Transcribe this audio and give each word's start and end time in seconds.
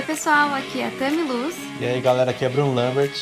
Oi, 0.00 0.06
pessoal, 0.06 0.54
aqui 0.54 0.80
é 0.80 0.86
a 0.86 0.90
Tami 0.92 1.24
Luz. 1.24 1.54
E 1.78 1.84
aí, 1.84 2.00
galera, 2.00 2.30
aqui 2.30 2.42
é 2.42 2.48
Bruno 2.48 2.72
Lambert. 2.72 3.12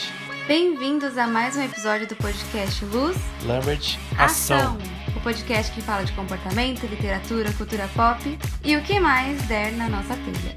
Bem-vindos 0.46 1.18
a 1.18 1.26
mais 1.26 1.56
um 1.56 1.62
episódio 1.62 2.06
do 2.06 2.14
podcast 2.14 2.84
Luz 2.84 3.16
Lambert 3.44 3.98
Ação. 4.16 4.78
O 5.16 5.20
podcast 5.20 5.74
que 5.74 5.80
fala 5.80 6.04
de 6.04 6.12
comportamento, 6.12 6.86
literatura, 6.86 7.52
cultura 7.54 7.90
pop 7.96 8.22
e 8.64 8.76
o 8.76 8.82
que 8.84 9.00
mais 9.00 9.42
der 9.48 9.72
na 9.72 9.88
nossa 9.88 10.14
telha. 10.14 10.54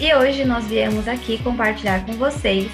E 0.00 0.14
hoje 0.14 0.44
nós 0.44 0.64
viemos 0.66 1.08
aqui 1.08 1.42
compartilhar 1.42 2.06
com 2.06 2.12
vocês 2.12 2.70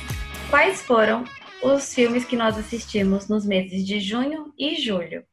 quais 0.50 0.82
foram 0.82 1.24
os 1.62 1.94
filmes 1.94 2.26
que 2.26 2.36
nós 2.36 2.58
assistimos 2.58 3.28
nos 3.28 3.46
meses 3.46 3.86
de 3.86 3.98
junho 3.98 4.52
e 4.58 4.76
julho. 4.76 5.24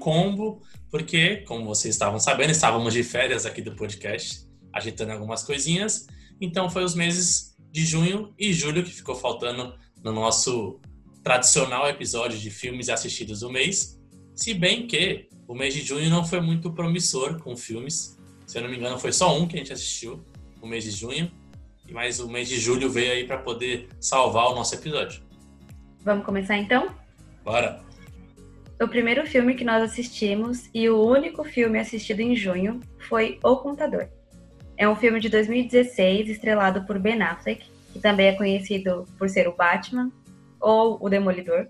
Combo, 0.00 0.62
porque, 0.90 1.44
como 1.46 1.66
vocês 1.66 1.94
estavam 1.94 2.18
sabendo, 2.18 2.50
estávamos 2.50 2.94
de 2.94 3.04
férias 3.04 3.44
aqui 3.44 3.60
do 3.60 3.76
podcast, 3.76 4.50
agitando 4.72 5.12
algumas 5.12 5.42
coisinhas. 5.42 6.06
Então, 6.40 6.68
foi 6.70 6.84
os 6.84 6.94
meses 6.94 7.56
de 7.70 7.84
junho 7.84 8.34
e 8.38 8.52
julho 8.52 8.82
que 8.82 8.90
ficou 8.90 9.14
faltando 9.14 9.74
no 10.02 10.12
nosso 10.12 10.80
tradicional 11.22 11.88
episódio 11.88 12.38
de 12.38 12.50
filmes 12.50 12.88
assistidos 12.88 13.40
do 13.40 13.50
mês. 13.50 14.00
Se 14.34 14.52
bem 14.52 14.86
que 14.86 15.28
o 15.46 15.54
mês 15.54 15.74
de 15.74 15.82
junho 15.82 16.08
não 16.10 16.24
foi 16.24 16.40
muito 16.40 16.72
promissor 16.72 17.40
com 17.40 17.56
filmes. 17.56 18.18
Se 18.46 18.58
eu 18.58 18.62
não 18.62 18.70
me 18.70 18.76
engano, 18.76 18.98
foi 18.98 19.12
só 19.12 19.36
um 19.36 19.46
que 19.46 19.56
a 19.56 19.58
gente 19.58 19.72
assistiu, 19.72 20.24
o 20.60 20.66
mês 20.66 20.84
de 20.84 20.90
junho. 20.90 21.30
Mas 21.90 22.20
o 22.20 22.28
mês 22.28 22.48
de 22.48 22.58
julho 22.58 22.90
veio 22.90 23.12
aí 23.12 23.26
para 23.26 23.38
poder 23.38 23.88
salvar 24.00 24.46
o 24.46 24.54
nosso 24.54 24.74
episódio. 24.74 25.22
Vamos 26.00 26.24
começar 26.24 26.56
então? 26.56 26.94
Bora! 27.44 27.82
O 28.80 28.88
primeiro 28.88 29.26
filme 29.26 29.54
que 29.54 29.64
nós 29.64 29.82
assistimos 29.82 30.68
e 30.74 30.88
o 30.88 31.00
único 31.06 31.44
filme 31.44 31.78
assistido 31.78 32.20
em 32.20 32.34
junho 32.34 32.80
foi 32.98 33.38
O 33.44 33.56
Contador. 33.56 34.08
É 34.82 34.88
um 34.88 34.96
filme 34.96 35.20
de 35.20 35.28
2016 35.28 36.28
estrelado 36.28 36.84
por 36.84 36.98
Ben 36.98 37.22
Affleck, 37.22 37.64
que 37.92 38.00
também 38.00 38.26
é 38.26 38.32
conhecido 38.32 39.06
por 39.16 39.28
ser 39.28 39.46
o 39.46 39.54
Batman 39.54 40.10
ou 40.60 40.98
o 41.00 41.08
Demolidor, 41.08 41.68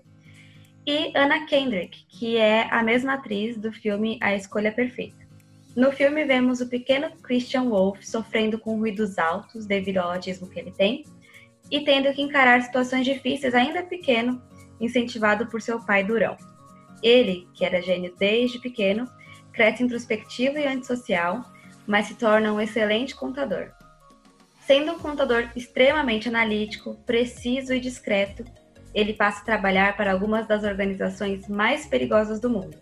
e 0.83 1.15
Anna 1.15 1.45
Kendrick, 1.45 2.05
que 2.09 2.37
é 2.37 2.67
a 2.73 2.81
mesma 2.81 3.13
atriz 3.13 3.55
do 3.55 3.71
filme 3.71 4.17
A 4.19 4.33
Escolha 4.35 4.71
Perfeita. 4.71 5.27
No 5.75 5.91
filme 5.91 6.25
vemos 6.25 6.59
o 6.59 6.67
pequeno 6.67 7.11
Christian 7.21 7.65
Wolff 7.65 8.03
sofrendo 8.03 8.57
com 8.57 8.79
ruídos 8.79 9.19
altos 9.19 9.67
devido 9.67 9.99
ao 9.99 10.13
autismo 10.13 10.49
que 10.49 10.59
ele 10.59 10.71
tem 10.71 11.05
e 11.69 11.81
tendo 11.81 12.11
que 12.15 12.21
encarar 12.23 12.63
situações 12.63 13.05
difíceis 13.05 13.53
ainda 13.53 13.83
pequeno, 13.83 14.41
incentivado 14.81 15.45
por 15.45 15.61
seu 15.61 15.79
pai 15.79 16.03
Durão. 16.03 16.35
Ele, 17.03 17.47
que 17.53 17.63
era 17.63 17.79
gênio 17.79 18.11
desde 18.17 18.57
pequeno, 18.57 19.07
cresce 19.51 19.83
introspectivo 19.83 20.57
e 20.57 20.65
antissocial, 20.65 21.52
mas 21.87 22.07
se 22.07 22.15
torna 22.15 22.53
um 22.53 22.61
excelente 22.61 23.15
contador. 23.15 23.71
Sendo 24.65 24.93
um 24.93 24.99
contador 24.99 25.49
extremamente 25.55 26.29
analítico, 26.29 26.95
preciso 27.05 27.73
e 27.73 27.79
discreto, 27.79 28.45
ele 28.93 29.13
passa 29.13 29.41
a 29.41 29.45
trabalhar 29.45 29.97
para 29.97 30.11
algumas 30.11 30.47
das 30.47 30.63
organizações 30.63 31.47
mais 31.49 31.85
perigosas 31.85 32.39
do 32.39 32.49
mundo. 32.49 32.77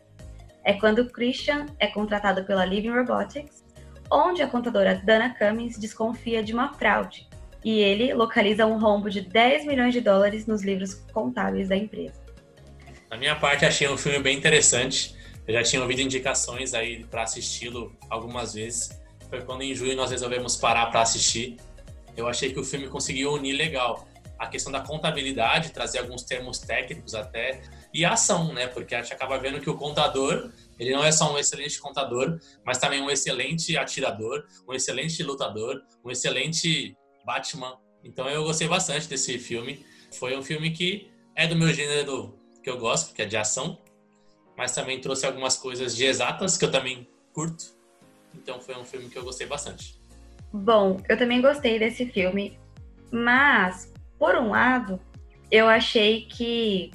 É 0.64 0.74
quando 0.74 1.10
Christian 1.10 1.66
é 1.80 1.88
contratado 1.88 2.44
pela 2.44 2.66
Living 2.66 2.92
Robotics, 2.92 3.64
onde 4.12 4.44
a 4.44 4.48
contadora 4.48 5.02
Dana 5.04 5.34
Cummings 5.34 5.80
desconfia 5.80 6.44
de 6.44 6.54
uma 6.54 6.74
fraude, 6.74 7.28
e 7.64 7.80
ele 7.80 8.14
localiza 8.14 8.66
um 8.66 8.78
rombo 8.78 9.10
de 9.10 9.22
10 9.22 9.66
milhões 9.66 9.94
de 9.94 10.02
dólares 10.02 10.46
nos 10.46 10.64
livros 10.64 10.96
contábeis 11.14 11.70
da 11.70 11.76
empresa. 11.76 12.22
Na 13.10 13.18
minha 13.18 13.36
parte, 13.36 13.66
achei 13.66 13.88
um 13.90 13.98
filme 13.98 14.20
bem 14.20 14.38
interessante. 14.38 15.16
Eu 15.52 15.56
já 15.56 15.64
tinha 15.64 15.82
ouvido 15.82 16.00
indicações 16.00 16.74
aí 16.74 17.04
para 17.04 17.24
assisti-lo 17.24 17.94
algumas 18.10 18.54
vezes. 18.54 18.98
Foi 19.30 19.42
quando 19.42 19.64
em 19.64 19.76
junho 19.76 19.98
nós 19.98 20.10
resolvemos 20.10 20.56
parar 20.56 20.86
para 20.86 21.02
assistir. 21.02 21.58
Eu 22.16 22.26
achei 22.26 22.54
que 22.54 22.60
o 22.62 22.64
filme 22.64 22.88
conseguiu 22.88 23.34
unir 23.34 23.52
legal 23.52 24.08
a 24.40 24.48
questão 24.48 24.72
da 24.72 24.80
contabilidade, 24.80 25.74
trazer 25.74 26.00
alguns 26.00 26.24
termos 26.24 26.60
técnicos 26.60 27.14
até, 27.14 27.64
e 27.94 28.06
a 28.06 28.14
ação, 28.14 28.54
né? 28.54 28.68
Porque 28.68 28.96
a 28.96 29.02
gente 29.02 29.12
acaba 29.12 29.38
vendo 29.38 29.60
que 29.60 29.70
o 29.70 29.76
contador, 29.76 30.50
ele 30.80 30.94
não 30.94 31.04
é 31.04 31.12
só 31.12 31.34
um 31.34 31.38
excelente 31.38 31.82
contador, 31.82 32.40
mas 32.66 32.78
também 32.78 33.02
um 33.02 33.10
excelente 33.10 33.76
atirador, 33.76 34.46
um 34.66 34.74
excelente 34.74 35.22
lutador, 35.22 35.82
um 36.02 36.10
excelente 36.10 36.96
Batman. 37.26 37.78
Então 38.06 38.30
eu 38.30 38.46
gostei 38.46 38.70
bastante 38.70 39.06
desse 39.06 39.38
filme. 39.38 39.86
Foi 40.14 40.34
um 40.38 40.42
filme 40.42 40.72
que 40.72 41.12
é 41.36 41.46
do 41.46 41.58
meu 41.58 41.74
gênero 41.74 42.40
que 42.64 42.70
eu 42.70 42.78
gosto, 42.78 43.14
que 43.14 43.22
é 43.22 43.26
de 43.26 43.36
ação, 43.36 43.78
mas 44.62 44.74
também 44.74 45.02
trouxe 45.02 45.26
algumas 45.26 45.58
coisas 45.58 45.96
de 45.96 46.06
exatas 46.06 46.56
que 46.56 46.64
eu 46.64 46.70
também 46.70 47.08
curto. 47.34 47.74
Então 48.32 48.62
foi 48.62 48.78
um 48.78 48.86
filme 48.86 49.10
que 49.10 49.18
eu 49.18 49.24
gostei 49.24 49.48
bastante. 49.48 50.00
Bom, 50.54 51.02
eu 51.10 51.18
também 51.18 51.42
gostei 51.42 51.80
desse 51.80 52.06
filme, 52.06 52.60
mas 53.12 53.92
por 54.20 54.36
um 54.36 54.52
lado, 54.52 55.00
eu 55.50 55.68
achei 55.68 56.28
que 56.28 56.92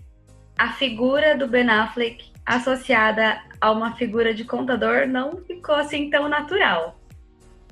a 0.56 0.74
figura 0.74 1.36
do 1.36 1.48
Ben 1.48 1.68
Affleck 1.68 2.26
associada 2.46 3.42
a 3.60 3.72
uma 3.72 3.96
figura 3.96 4.32
de 4.32 4.44
contador 4.44 5.08
não 5.08 5.38
ficou 5.38 5.74
assim 5.74 6.08
tão 6.08 6.28
natural. 6.28 6.96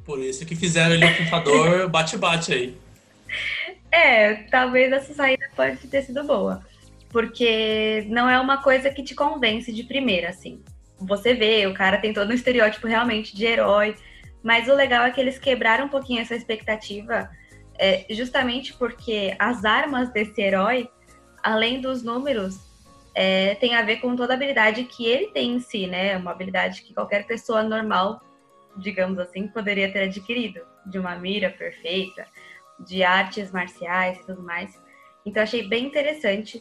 Por 0.04 0.19
isso 0.19 0.44
que 0.44 0.56
fizeram 0.56 0.97
ele 0.97 1.06
um 1.06 1.16
contador 1.19 1.87
bate-bate 1.88 2.53
aí. 2.53 2.77
É, 3.93 4.34
talvez 4.50 4.93
essa 4.93 5.15
saída 5.15 5.49
pode 5.54 5.77
ter 5.87 6.03
sido 6.03 6.25
boa 6.25 6.65
porque 7.15 8.05
não 8.09 8.29
é 8.29 8.41
uma 8.41 8.61
coisa 8.61 8.91
que 8.91 9.01
te 9.01 9.15
convence 9.15 9.73
de 9.73 9.85
primeira, 9.85 10.31
assim. 10.31 10.65
Você 10.99 11.33
vê, 11.33 11.65
o 11.65 11.73
cara 11.73 11.99
tem 11.99 12.13
todo 12.13 12.29
um 12.29 12.35
estereótipo 12.35 12.89
realmente 12.89 13.37
de 13.37 13.47
herói, 13.47 13.95
mas 14.43 14.67
o 14.69 14.75
legal 14.75 15.05
é 15.05 15.13
que 15.13 15.21
eles 15.21 15.39
quebraram 15.39 15.85
um 15.85 15.89
pouquinho 15.89 16.21
essa 16.21 16.35
expectativa, 16.35 17.31
é, 17.79 18.05
justamente 18.11 18.75
porque 18.75 19.37
as 19.39 19.65
armas 19.65 20.13
desse 20.13 20.43
herói, 20.43 20.91
além 21.41 21.81
dos 21.81 22.03
números, 22.03 22.59
é, 23.15 23.55
tem 23.55 23.77
a 23.77 23.83
ver 23.83 23.99
com 23.99 24.17
toda 24.17 24.33
a 24.33 24.37
habilidade 24.37 24.83
que 24.83 25.07
ele 25.07 25.29
tem 25.29 25.55
em 25.55 25.61
si, 25.61 25.87
né? 25.87 26.17
Uma 26.17 26.33
habilidade 26.33 26.83
que 26.83 26.93
qualquer 26.93 27.29
pessoa 27.29 27.63
normal, 27.63 28.21
digamos 28.77 29.21
assim, 29.21 29.47
poderia 29.47 29.93
ter 29.93 30.01
adquirido, 30.01 30.63
de 30.85 30.99
uma 30.99 31.15
mira 31.15 31.49
perfeita, 31.49 32.27
de 32.81 33.05
artes 33.05 33.53
marciais 33.53 34.19
e 34.19 34.27
tudo 34.27 34.43
mais. 34.43 34.77
Então 35.25 35.45
achei 35.45 35.63
bem 35.69 35.87
interessante 35.87 36.61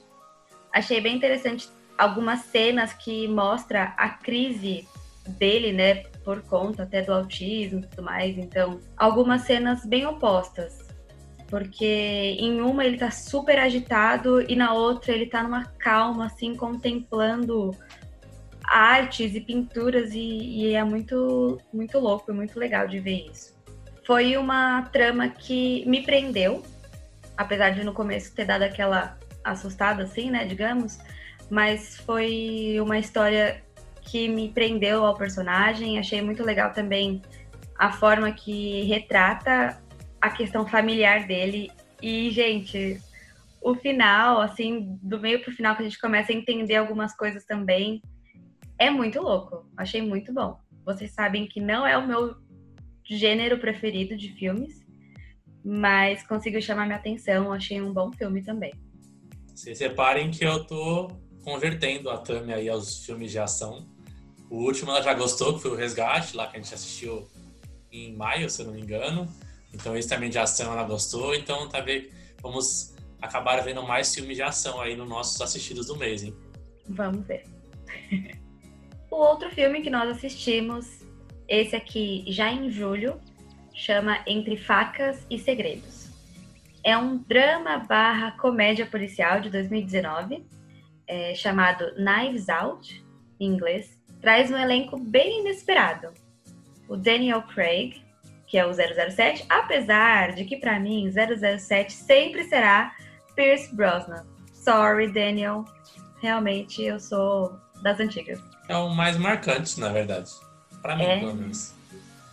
achei 0.73 0.99
bem 0.99 1.15
interessante 1.15 1.69
algumas 1.97 2.41
cenas 2.41 2.91
que 2.93 3.27
mostra 3.27 3.93
a 3.95 4.09
crise 4.09 4.87
dele, 5.27 5.71
né, 5.71 6.03
por 6.23 6.41
conta 6.41 6.83
até 6.83 7.01
do 7.01 7.13
autismo 7.13 7.79
e 7.79 7.87
tudo 7.87 8.03
mais. 8.03 8.37
Então, 8.37 8.79
algumas 8.97 9.41
cenas 9.41 9.85
bem 9.85 10.05
opostas. 10.05 10.83
Porque 11.47 11.85
em 12.39 12.61
uma 12.61 12.83
ele 12.83 12.97
tá 12.97 13.11
super 13.11 13.59
agitado 13.59 14.41
e 14.49 14.55
na 14.55 14.73
outra 14.73 15.13
ele 15.13 15.27
tá 15.27 15.43
numa 15.43 15.65
calma, 15.77 16.25
assim, 16.25 16.55
contemplando 16.55 17.71
artes 18.63 19.35
e 19.35 19.41
pinturas 19.41 20.11
e, 20.13 20.19
e 20.19 20.73
é 20.73 20.83
muito, 20.83 21.59
muito 21.71 21.99
louco, 21.99 22.31
é 22.31 22.33
muito 22.33 22.57
legal 22.57 22.87
de 22.87 22.99
ver 22.99 23.27
isso. 23.29 23.53
Foi 24.05 24.35
uma 24.35 24.81
trama 24.83 25.29
que 25.29 25.85
me 25.85 26.01
prendeu, 26.01 26.63
apesar 27.37 27.69
de 27.69 27.83
no 27.83 27.93
começo 27.93 28.33
ter 28.33 28.45
dado 28.45 28.63
aquela 28.63 29.17
assustada, 29.43 30.03
assim, 30.03 30.31
né, 30.31 30.45
digamos, 30.45 30.99
mas 31.49 31.97
foi 31.97 32.77
uma 32.79 32.97
história 32.97 33.63
que 34.01 34.27
me 34.27 34.49
prendeu 34.49 35.05
ao 35.05 35.15
personagem. 35.15 35.97
Achei 35.97 36.21
muito 36.21 36.43
legal 36.43 36.71
também 36.71 37.21
a 37.77 37.91
forma 37.91 38.31
que 38.31 38.83
retrata 38.83 39.81
a 40.21 40.29
questão 40.29 40.67
familiar 40.67 41.27
dele. 41.27 41.71
E, 42.01 42.29
gente, 42.31 42.99
o 43.61 43.75
final, 43.75 44.41
assim, 44.41 44.97
do 45.01 45.19
meio 45.19 45.41
pro 45.41 45.53
final, 45.53 45.75
que 45.75 45.81
a 45.81 45.85
gente 45.85 45.99
começa 45.99 46.31
a 46.31 46.35
entender 46.35 46.75
algumas 46.75 47.15
coisas 47.15 47.45
também, 47.45 48.01
é 48.77 48.89
muito 48.89 49.21
louco. 49.21 49.69
Achei 49.77 50.01
muito 50.01 50.33
bom. 50.33 50.59
Vocês 50.85 51.11
sabem 51.11 51.47
que 51.47 51.61
não 51.61 51.87
é 51.87 51.97
o 51.97 52.07
meu 52.07 52.35
gênero 53.05 53.57
preferido 53.57 54.17
de 54.17 54.29
filmes, 54.29 54.85
mas 55.63 56.25
conseguiu 56.27 56.61
chamar 56.61 56.85
minha 56.85 56.97
atenção. 56.97 57.53
Achei 57.53 57.81
um 57.81 57.93
bom 57.93 58.11
filme 58.11 58.43
também. 58.43 58.73
Vocês 59.53 59.79
reparem 59.79 60.31
que 60.31 60.43
eu 60.43 60.63
tô 60.65 61.11
convertendo 61.43 62.09
a 62.09 62.17
Tami 62.17 62.53
aí 62.53 62.67
aos 62.67 63.05
filmes 63.05 63.31
de 63.31 63.37
ação. 63.37 63.85
O 64.49 64.57
último 64.57 64.91
ela 64.91 65.01
já 65.01 65.13
gostou, 65.13 65.53
que 65.53 65.61
foi 65.61 65.71
o 65.71 65.75
Resgate, 65.75 66.35
lá 66.35 66.47
que 66.47 66.57
a 66.57 66.59
gente 66.59 66.73
assistiu 66.73 67.27
em 67.91 68.15
maio, 68.15 68.49
se 68.49 68.61
eu 68.61 68.67
não 68.67 68.73
me 68.73 68.81
engano. 68.81 69.27
Então 69.71 69.95
esse 69.95 70.09
também 70.09 70.29
de 70.29 70.39
ação 70.39 70.71
ela 70.71 70.83
gostou. 70.83 71.35
Então 71.35 71.69
tá 71.69 71.81
vendo, 71.81 72.09
vamos 72.41 72.95
acabar 73.21 73.61
vendo 73.63 73.83
mais 73.83 74.13
filmes 74.13 74.35
de 74.35 74.41
ação 74.41 74.81
aí 74.81 74.95
nos 74.95 75.07
nossos 75.07 75.39
assistidos 75.39 75.87
do 75.87 75.95
mês, 75.95 76.23
hein? 76.23 76.35
Vamos 76.89 77.25
ver. 77.25 77.45
o 79.11 79.15
outro 79.15 79.51
filme 79.51 79.81
que 79.81 79.89
nós 79.89 80.09
assistimos, 80.09 81.05
esse 81.47 81.75
aqui 81.75 82.25
já 82.27 82.51
em 82.51 82.71
julho, 82.71 83.21
chama 83.73 84.23
Entre 84.25 84.57
Facas 84.57 85.25
e 85.29 85.37
Segredos 85.37 86.02
é 86.83 86.97
um 86.97 87.17
drama 87.17 87.77
barra 87.79 88.31
comédia 88.31 88.85
policial 88.85 89.39
de 89.39 89.49
2019, 89.49 90.45
é, 91.07 91.33
chamado 91.35 91.85
Knives 91.95 92.49
Out, 92.49 93.03
em 93.39 93.47
inglês. 93.53 93.97
Traz 94.21 94.51
um 94.51 94.57
elenco 94.57 94.97
bem 94.97 95.41
inesperado. 95.41 96.09
O 96.87 96.95
Daniel 96.95 97.41
Craig, 97.43 98.01
que 98.47 98.57
é 98.57 98.65
o 98.65 98.73
007, 98.73 99.45
apesar 99.49 100.33
de 100.33 100.45
que 100.45 100.57
para 100.57 100.79
mim 100.79 101.09
007 101.11 101.91
sempre 101.91 102.43
será 102.43 102.93
Pierce 103.35 103.73
Brosnan. 103.75 104.25
Sorry, 104.53 105.11
Daniel. 105.11 105.65
Realmente 106.21 106.81
eu 106.83 106.99
sou 106.99 107.57
das 107.81 107.99
antigas. 107.99 108.39
É 108.69 108.77
o 108.77 108.89
mais 108.89 109.17
marcante, 109.17 109.77
na 109.79 109.89
verdade. 109.89 110.29
Pra 110.81 110.95
mim, 110.95 111.03
É. 111.03 111.19
pelo 111.19 111.35
menos. 111.35 111.73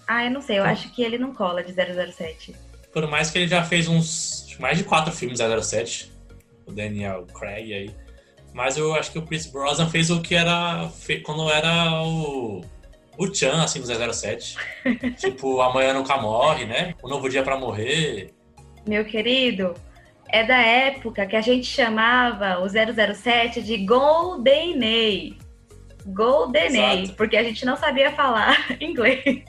Ah, 0.06 0.24
eu 0.24 0.30
não 0.30 0.40
sei, 0.40 0.58
eu 0.58 0.64
acho 0.64 0.90
que 0.92 1.02
ele 1.02 1.18
não 1.18 1.32
cola 1.32 1.62
de 1.62 1.72
007. 1.72 2.54
Por 2.92 3.06
mais 3.08 3.30
que 3.30 3.38
ele 3.38 3.48
já 3.48 3.62
fez 3.62 3.88
uns. 3.88 4.56
mais 4.58 4.78
de 4.78 4.84
quatro 4.84 5.12
filmes 5.12 5.38
007. 5.38 6.10
O 6.66 6.72
Daniel 6.72 7.26
Craig 7.38 7.72
aí. 7.72 7.90
Mas 8.52 8.76
eu 8.76 8.94
acho 8.94 9.12
que 9.12 9.18
o 9.18 9.22
Chris 9.22 9.46
Brosnan 9.46 9.88
fez 9.88 10.10
o 10.10 10.20
que 10.20 10.34
era. 10.34 10.88
fe- 10.88 11.20
quando 11.20 11.48
era 11.50 12.02
o. 12.02 12.64
O 13.18 13.34
Chan, 13.34 13.62
assim, 13.62 13.80
do 13.80 13.86
007. 14.12 14.56
tipo, 15.18 15.60
Amanhã 15.60 15.92
Nunca 15.92 16.16
Morre, 16.16 16.64
né? 16.64 16.94
O 17.02 17.08
Novo 17.08 17.28
Dia 17.28 17.42
pra 17.42 17.56
Morrer. 17.58 18.30
Meu 18.88 19.04
querido, 19.04 19.74
é 20.28 20.42
da 20.42 20.56
época 20.58 21.26
que 21.26 21.36
a 21.36 21.40
gente 21.42 21.66
chamava 21.66 22.58
o 22.60 22.66
007 22.68 23.62
de 23.62 23.76
GoldenEye. 23.84 25.36
GoldenEye, 26.06 27.12
porque 27.12 27.36
a 27.36 27.42
gente 27.44 27.64
não 27.66 27.76
sabia 27.76 28.10
falar 28.12 28.56
inglês. 28.80 29.44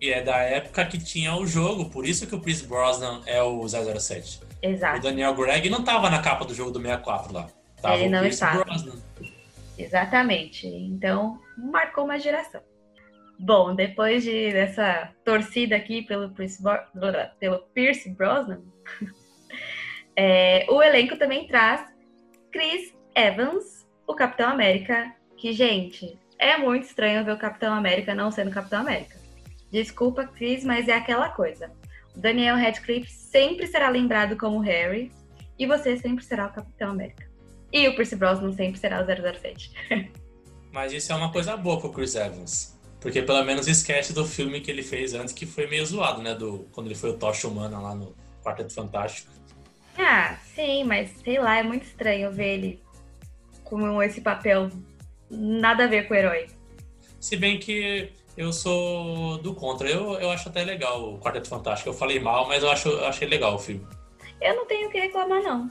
E 0.00 0.10
é 0.10 0.22
da 0.22 0.38
época 0.38 0.84
que 0.86 0.98
tinha 0.98 1.34
o 1.36 1.46
jogo, 1.46 1.90
por 1.90 2.06
isso 2.06 2.26
que 2.26 2.34
o 2.34 2.40
Chris 2.40 2.62
Brosnan 2.62 3.20
é 3.26 3.42
o 3.42 3.68
007. 3.68 4.40
O 4.42 4.66
Exato, 4.66 5.02
Daniel 5.02 5.34
Craig 5.34 5.68
não 5.68 5.84
tava 5.84 6.08
na 6.08 6.22
capa 6.22 6.44
do 6.44 6.54
jogo 6.54 6.70
do 6.70 6.80
64 6.80 7.34
lá. 7.34 7.46
Tava 7.82 7.96
Ele 7.96 8.08
o 8.08 8.10
não 8.10 8.20
Chris 8.20 8.34
estava. 8.34 8.64
Brosnan. 8.64 8.98
exatamente. 9.76 10.66
Então, 10.66 11.38
marcou 11.56 12.04
uma 12.04 12.18
geração. 12.18 12.62
Bom, 13.38 13.74
depois 13.74 14.22
de 14.22 14.52
dessa 14.52 15.10
torcida 15.24 15.76
aqui 15.76 16.02
pelo 16.02 16.30
Pierce, 16.30 16.62
pelo 17.38 17.58
Pierce 17.74 18.10
Brosnan, 18.10 18.60
é, 20.16 20.66
o 20.68 20.82
elenco 20.82 21.16
também 21.16 21.46
traz 21.46 21.82
Chris 22.50 22.94
Evans, 23.14 23.86
o 24.06 24.14
Capitão 24.14 24.50
América, 24.50 25.14
que, 25.36 25.52
gente, 25.52 26.18
é 26.38 26.56
muito 26.56 26.84
estranho 26.84 27.24
ver 27.24 27.32
o 27.32 27.38
Capitão 27.38 27.72
América 27.74 28.14
não 28.14 28.30
sendo 28.30 28.50
Capitão 28.50 28.80
América. 28.80 29.19
Desculpa, 29.70 30.26
Chris, 30.26 30.64
mas 30.64 30.88
é 30.88 30.94
aquela 30.94 31.28
coisa. 31.28 31.70
O 32.16 32.20
Daniel 32.20 32.56
Radcliffe 32.56 33.10
sempre 33.10 33.66
será 33.66 33.88
lembrado 33.88 34.36
como 34.36 34.58
Harry 34.60 35.12
e 35.58 35.66
você 35.66 35.96
sempre 35.96 36.24
será 36.24 36.46
o 36.46 36.52
Capitão 36.52 36.90
América. 36.90 37.28
E 37.72 37.86
o 37.88 37.94
Percy 37.94 38.16
Brosnan 38.16 38.52
sempre 38.52 38.80
será 38.80 39.00
o 39.00 39.06
007. 39.06 39.72
Mas 40.72 40.92
isso 40.92 41.12
é 41.12 41.14
uma 41.14 41.30
coisa 41.30 41.56
boa 41.56 41.80
pro 41.80 41.92
Chris 41.92 42.14
Evans. 42.14 42.78
Porque 43.00 43.22
pelo 43.22 43.42
menos 43.44 43.66
esquece 43.66 44.12
do 44.12 44.26
filme 44.26 44.60
que 44.60 44.70
ele 44.70 44.82
fez 44.82 45.14
antes, 45.14 45.32
que 45.32 45.46
foi 45.46 45.66
meio 45.66 45.84
zoado, 45.86 46.22
né? 46.22 46.34
Do, 46.34 46.68
quando 46.72 46.86
ele 46.86 46.94
foi 46.94 47.10
o 47.10 47.14
Tocha 47.14 47.48
Humana 47.48 47.78
lá 47.78 47.94
no 47.94 48.14
Quarteto 48.44 48.72
Fantástico. 48.72 49.30
Ah, 49.96 50.36
sim, 50.54 50.84
mas 50.84 51.10
sei 51.22 51.38
lá, 51.38 51.58
é 51.58 51.62
muito 51.62 51.84
estranho 51.84 52.30
ver 52.30 52.54
ele 52.54 52.82
com 53.64 54.02
esse 54.02 54.20
papel 54.20 54.70
nada 55.30 55.84
a 55.84 55.86
ver 55.86 56.08
com 56.08 56.14
o 56.14 56.16
herói. 56.16 56.48
Se 57.20 57.36
bem 57.36 57.58
que 57.58 58.10
eu 58.40 58.52
sou 58.52 59.38
do 59.38 59.54
contra. 59.54 59.88
Eu, 59.88 60.14
eu 60.14 60.30
acho 60.30 60.48
até 60.48 60.64
legal 60.64 61.14
o 61.14 61.18
Quarteto 61.18 61.48
Fantástico. 61.48 61.90
Eu 61.90 61.94
falei 61.94 62.18
mal, 62.18 62.48
mas 62.48 62.62
eu, 62.62 62.70
acho, 62.70 62.88
eu 62.88 63.06
achei 63.06 63.28
legal 63.28 63.54
o 63.54 63.58
filme. 63.58 63.86
Eu 64.40 64.56
não 64.56 64.66
tenho 64.66 64.88
o 64.88 64.90
que 64.90 64.98
reclamar, 64.98 65.42
não. 65.42 65.70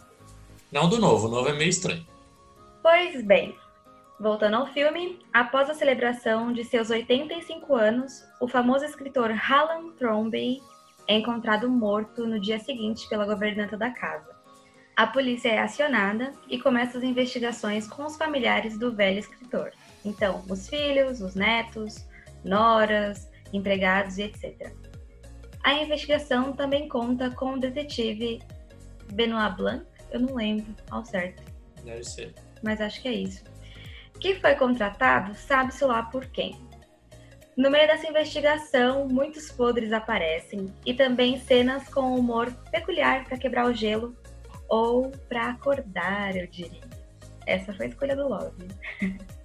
Não 0.71 0.87
do 0.87 0.99
novo, 0.99 1.27
o 1.27 1.31
novo 1.31 1.49
é 1.49 1.53
meio 1.53 1.69
estranho. 1.69 2.05
Pois 2.83 3.23
bem, 3.23 3.55
voltando 4.19 4.55
ao 4.55 4.67
filme, 4.67 5.19
após 5.33 5.69
a 5.69 5.73
celebração 5.73 6.53
de 6.53 6.63
seus 6.63 6.89
85 6.91 7.75
anos, 7.75 8.23
o 8.39 8.47
famoso 8.47 8.85
escritor 8.85 9.31
Alan 9.31 9.89
Thrombey 9.97 10.61
é 11.07 11.17
encontrado 11.17 11.67
morto 11.67 12.27
no 12.27 12.39
dia 12.39 12.59
seguinte 12.59 13.09
pela 13.09 13.25
governanta 13.25 13.75
da 13.75 13.89
casa. 13.89 14.37
A 14.95 15.07
polícia 15.07 15.49
é 15.49 15.57
acionada 15.57 16.33
e 16.47 16.59
começa 16.59 16.97
as 16.97 17.03
investigações 17.03 17.87
com 17.87 18.05
os 18.05 18.15
familiares 18.15 18.77
do 18.77 18.91
velho 18.91 19.17
escritor. 19.17 19.71
Então, 20.05 20.43
os 20.47 20.69
filhos, 20.69 21.21
os 21.21 21.35
netos, 21.35 22.05
noras, 22.43 23.29
empregados 23.53 24.17
e 24.17 24.23
etc. 24.23 24.71
A 25.63 25.73
investigação 25.73 26.53
também 26.53 26.87
conta 26.87 27.29
com 27.31 27.53
o 27.53 27.59
detetive 27.59 28.39
Benoit 29.13 29.55
Blanc, 29.55 29.85
eu 30.11 30.19
não 30.19 30.35
lembro 30.35 30.73
ao 30.89 31.03
certo 31.03 31.43
Deve 31.83 32.03
ser. 32.03 32.33
mas 32.63 32.79
acho 32.81 33.01
que 33.01 33.07
é 33.07 33.13
isso. 33.13 33.43
Que 34.19 34.35
foi 34.35 34.55
contratado, 34.55 35.33
sabe-se 35.35 35.83
lá 35.85 36.03
por 36.03 36.25
quem. 36.27 36.59
No 37.55 37.69
meio 37.69 37.87
dessa 37.87 38.07
investigação, 38.07 39.07
muitos 39.07 39.51
podres 39.51 39.91
aparecem 39.91 40.73
e 40.85 40.93
também 40.93 41.37
cenas 41.39 41.89
com 41.89 42.15
humor 42.15 42.51
peculiar 42.71 43.25
para 43.25 43.37
quebrar 43.37 43.65
o 43.65 43.73
gelo 43.73 44.15
ou 44.69 45.11
para 45.27 45.49
acordar, 45.49 46.35
eu 46.37 46.47
diria. 46.47 46.87
Essa 47.45 47.73
foi 47.73 47.87
a 47.87 47.89
escolha 47.89 48.15
do 48.15 48.29
Love. 48.29 48.67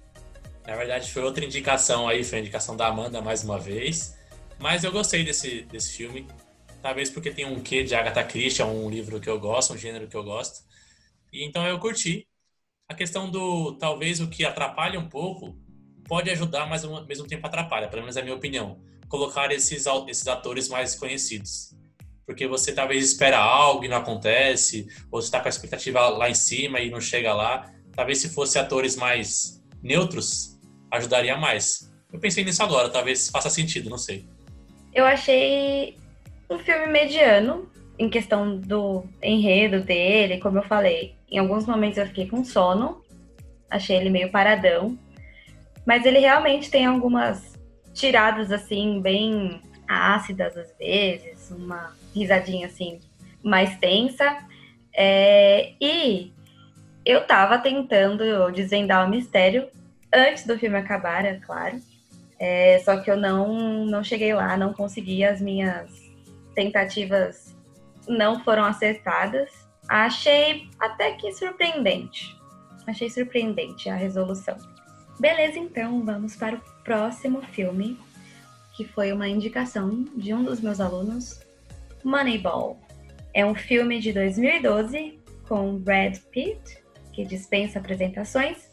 Na 0.65 0.75
verdade, 0.75 1.11
foi 1.11 1.23
outra 1.23 1.45
indicação 1.45 2.07
aí, 2.07 2.23
foi 2.23 2.39
a 2.39 2.41
indicação 2.41 2.75
da 2.75 2.87
Amanda 2.87 3.21
mais 3.21 3.43
uma 3.43 3.59
vez. 3.59 4.17
Mas 4.59 4.83
eu 4.83 4.91
gostei 4.91 5.23
desse, 5.23 5.61
desse 5.63 5.95
filme. 5.95 6.27
Talvez 6.81 7.09
porque 7.09 7.31
tem 7.31 7.45
um 7.45 7.61
quê 7.61 7.83
de 7.83 7.93
Agatha 7.93 8.23
Christie, 8.23 8.61
é 8.61 8.65
um 8.65 8.89
livro 8.89 9.19
que 9.19 9.29
eu 9.29 9.39
gosto, 9.39 9.73
um 9.73 9.77
gênero 9.77 10.07
que 10.07 10.15
eu 10.15 10.23
gosto. 10.23 10.63
E 11.31 11.45
então 11.45 11.65
eu 11.67 11.79
curti. 11.79 12.27
A 12.87 12.93
questão 12.93 13.29
do 13.29 13.73
talvez 13.73 14.19
o 14.21 14.27
que 14.27 14.45
atrapalha 14.45 14.99
um 14.99 15.09
pouco 15.09 15.57
pode 16.07 16.29
ajudar, 16.29 16.67
mas 16.67 16.83
ao 16.83 17.05
mesmo 17.05 17.27
tempo 17.27 17.45
atrapalha, 17.45 17.87
pelo 17.87 18.03
menos 18.03 18.15
é 18.15 18.21
a 18.21 18.23
minha 18.23 18.35
opinião. 18.35 18.79
Colocar 19.09 19.51
esses, 19.51 19.85
esses 20.07 20.27
atores 20.27 20.69
mais 20.69 20.95
conhecidos. 20.95 21.75
Porque 22.25 22.47
você 22.47 22.73
talvez 22.73 23.03
espera 23.03 23.37
algo 23.37 23.83
e 23.83 23.87
não 23.87 23.97
acontece, 23.97 24.87
ou 25.11 25.21
você 25.21 25.27
está 25.27 25.39
com 25.39 25.47
a 25.47 25.49
expectativa 25.49 26.07
lá 26.09 26.29
em 26.29 26.35
cima 26.35 26.79
e 26.79 26.89
não 26.89 27.01
chega 27.01 27.33
lá. 27.33 27.71
Talvez 27.93 28.19
se 28.19 28.29
fosse 28.29 28.57
atores 28.57 28.95
mais 28.95 29.63
neutros, 29.81 30.54
ajudaria 30.91 31.37
mais. 31.37 31.91
Eu 32.11 32.19
pensei 32.19 32.43
nisso 32.43 32.63
agora, 32.63 32.89
talvez 32.89 33.29
faça 33.29 33.49
sentido, 33.49 33.89
não 33.89 33.97
sei. 33.97 34.25
Eu 34.93 35.05
achei 35.05 35.97
um 36.49 36.57
filme 36.59 36.87
mediano 36.87 37.69
em 37.97 38.09
questão 38.09 38.57
do 38.57 39.03
enredo 39.21 39.81
dele, 39.81 40.39
como 40.39 40.57
eu 40.57 40.63
falei. 40.63 41.15
Em 41.29 41.37
alguns 41.37 41.65
momentos 41.65 41.97
eu 41.97 42.05
fiquei 42.07 42.27
com 42.27 42.43
sono, 42.43 43.01
achei 43.69 43.97
ele 43.97 44.09
meio 44.09 44.31
paradão, 44.31 44.97
mas 45.85 46.05
ele 46.05 46.19
realmente 46.19 46.69
tem 46.69 46.85
algumas 46.85 47.55
tiradas 47.93 48.51
assim 48.51 49.01
bem 49.01 49.61
ácidas 49.87 50.57
às 50.57 50.75
vezes, 50.77 51.51
uma 51.51 51.95
risadinha 52.13 52.67
assim 52.67 52.99
mais 53.43 53.77
tensa. 53.77 54.37
É, 54.93 55.73
e 55.79 56.33
eu 57.05 57.25
tava 57.27 57.57
tentando 57.59 58.51
desvendar 58.51 59.05
o 59.05 59.09
mistério 59.09 59.67
antes 60.15 60.45
do 60.45 60.57
filme 60.57 60.77
acabar, 60.77 61.25
é 61.25 61.35
claro. 61.35 61.79
É, 62.39 62.79
só 62.79 62.97
que 62.97 63.09
eu 63.09 63.17
não, 63.17 63.85
não 63.85 64.03
cheguei 64.03 64.33
lá, 64.33 64.57
não 64.57 64.73
consegui, 64.73 65.23
as 65.23 65.41
minhas 65.41 65.89
tentativas 66.53 67.55
não 68.07 68.43
foram 68.43 68.63
acertadas. 68.63 69.49
Achei 69.87 70.69
até 70.79 71.11
que 71.13 71.31
surpreendente. 71.33 72.35
Achei 72.87 73.09
surpreendente 73.09 73.89
a 73.89 73.95
resolução. 73.95 74.57
Beleza, 75.19 75.57
então, 75.57 76.03
vamos 76.03 76.35
para 76.35 76.55
o 76.55 76.61
próximo 76.83 77.41
filme, 77.41 77.97
que 78.75 78.85
foi 78.85 79.11
uma 79.13 79.27
indicação 79.27 80.05
de 80.15 80.33
um 80.33 80.43
dos 80.43 80.59
meus 80.59 80.79
alunos, 80.79 81.39
Moneyball. 82.03 82.79
É 83.33 83.45
um 83.45 83.55
filme 83.55 83.99
de 83.99 84.11
2012 84.11 85.19
com 85.47 85.77
Brad 85.77 86.17
Pitt, 86.31 86.77
que 87.13 87.23
dispensa 87.23 87.79
apresentações, 87.79 88.69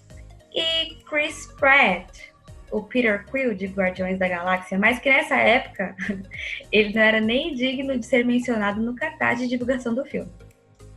e 0.55 0.97
Chris 1.09 1.47
Pratt, 1.59 2.33
o 2.71 2.83
Peter 2.83 3.25
Quill 3.27 3.55
de 3.55 3.67
Guardiões 3.67 4.19
da 4.19 4.29
Galáxia, 4.29 4.79
mas 4.79 4.99
que 4.99 5.11
nessa 5.11 5.37
época 5.37 5.95
ele 6.73 6.95
não 6.95 7.03
era 7.03 7.21
nem 7.21 7.55
digno 7.55 7.99
de 7.99 8.07
ser 8.07 8.25
mencionado 8.25 8.81
no 8.81 8.95
cartaz 8.95 9.39
de 9.39 9.47
divulgação 9.47 9.95
do 9.95 10.05
filme. 10.05 10.31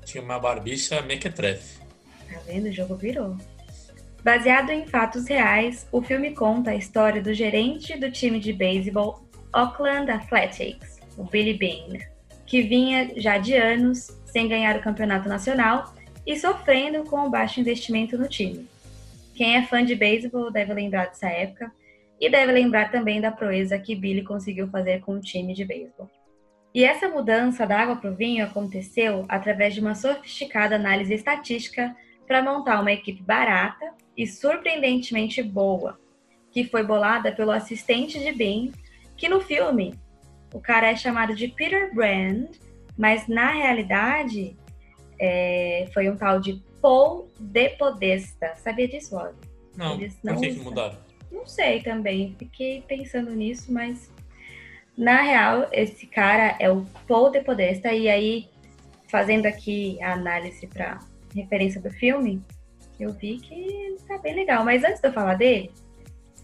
Tinha 0.06 0.24
uma 0.24 0.40
barbicha 0.40 1.02
mequetrefe. 1.02 1.80
Tá 2.32 2.40
vendo? 2.46 2.68
O 2.68 2.72
jogo 2.72 2.96
virou. 2.96 3.38
Baseado 4.24 4.72
em 4.72 4.88
fatos 4.88 5.28
reais, 5.28 5.86
o 5.92 6.02
filme 6.02 6.34
conta 6.34 6.72
a 6.72 6.76
história 6.76 7.22
do 7.22 7.34
gerente 7.34 7.98
do 8.00 8.12
time 8.12 8.40
de 8.40 8.52
beisebol 8.52 9.24
Oakland 9.54 10.10
Athletics, 10.10 11.00
o 11.18 11.24
Billy 11.24 11.54
Bean, 11.54 12.00
que 12.46 12.62
vinha 12.62 13.12
já 13.18 13.38
de 13.38 13.54
anos 13.54 14.08
sem 14.26 14.48
ganhar 14.48 14.76
o 14.78 14.82
campeonato 14.82 15.30
nacional 15.30 15.94
e 16.26 16.38
sofrendo 16.38 17.04
com 17.04 17.28
o 17.28 17.30
baixo 17.30 17.60
investimento 17.60 18.18
no 18.18 18.28
time. 18.28 18.68
Quem 19.36 19.58
é 19.58 19.64
fã 19.64 19.84
de 19.84 19.96
beisebol 19.96 20.50
deve 20.50 20.74
lembrar 20.74 21.08
dessa 21.08 21.28
época 21.28 21.72
e 22.20 22.30
deve 22.30 22.52
lembrar 22.54 22.90
também 22.90 23.20
da 23.20 23.32
proeza 23.32 23.78
que 23.78 23.94
Billy 23.94 24.24
conseguiu 24.24 24.70
fazer 24.70 25.02
com 25.02 25.16
o 25.16 25.22
time 25.22 25.54
de 25.54 25.66
beisebol. 25.66 26.10
E 26.74 26.84
essa 26.84 27.10
mudança 27.10 27.68
da 27.68 27.80
água 27.80 27.98
para 27.98 28.12
o 28.12 28.16
vinho 28.16 28.46
aconteceu 28.46 29.26
através 29.28 29.74
de 29.74 29.82
uma 29.82 29.94
sofisticada 29.94 30.76
análise 30.76 31.14
estatística 31.14 31.96
para 32.26 32.42
montar 32.42 32.82
uma 32.82 32.92
equipe 32.92 33.22
barata 33.22 33.94
e 34.18 34.26
surpreendentemente 34.26 35.44
boa, 35.44 36.00
que 36.52 36.64
foi 36.64 36.84
bolada 36.84 37.32
pelo 37.32 37.52
assistente 37.52 38.20
de 38.20 38.32
Ben, 38.32 38.72
que 39.18 39.28
no 39.28 39.42
filme 39.42 39.94
o 40.54 40.60
cara 40.60 40.88
é 40.88 40.96
chamado 40.96 41.36
de 41.36 41.50
Peter 41.50 41.94
Brand, 41.94 42.48
mas 42.98 43.28
na 43.28 43.52
realidade 43.52 44.56
é, 45.20 45.90
foi 45.94 46.10
um 46.10 46.16
tal 46.16 46.40
de 46.40 46.62
Paul 46.86 47.32
de 47.40 47.70
Podesta. 47.70 48.54
Sabia 48.58 48.88
disso, 48.88 49.16
Olga? 49.16 49.34
Não, 49.76 49.96
Eles 49.96 50.20
não 50.24 50.36
por 50.36 50.42
que, 50.44 50.54
que 50.54 50.60
mudaram? 50.60 50.96
Não 51.32 51.48
sei 51.48 51.82
também, 51.82 52.36
fiquei 52.38 52.84
pensando 52.88 53.32
nisso, 53.32 53.74
mas 53.74 54.12
na 54.96 55.20
real, 55.24 55.68
esse 55.72 56.06
cara 56.06 56.56
é 56.60 56.70
o 56.70 56.86
Paul 57.08 57.32
de 57.32 57.42
Podesta, 57.42 57.92
e 57.92 58.08
aí, 58.08 58.48
fazendo 59.08 59.48
aqui 59.48 60.00
a 60.00 60.14
análise 60.14 60.68
para 60.68 61.00
referência 61.34 61.82
do 61.82 61.90
filme, 61.90 62.40
eu 63.00 63.12
vi 63.14 63.40
que 63.40 63.98
tá 64.08 64.20
bem 64.20 64.36
legal. 64.36 64.64
Mas 64.64 64.84
antes 64.84 65.02
de 65.02 65.08
eu 65.08 65.12
falar 65.12 65.34
dele, 65.34 65.72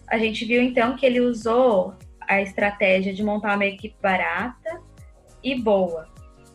a 0.08 0.18
gente 0.18 0.44
viu 0.44 0.60
então 0.60 0.96
que 0.96 1.06
ele 1.06 1.20
usou 1.20 1.94
a 2.20 2.42
estratégia 2.42 3.14
de 3.14 3.22
montar 3.22 3.54
uma 3.54 3.66
equipe 3.66 3.94
barata 4.02 4.82
e 5.40 5.54
boa, 5.54 6.08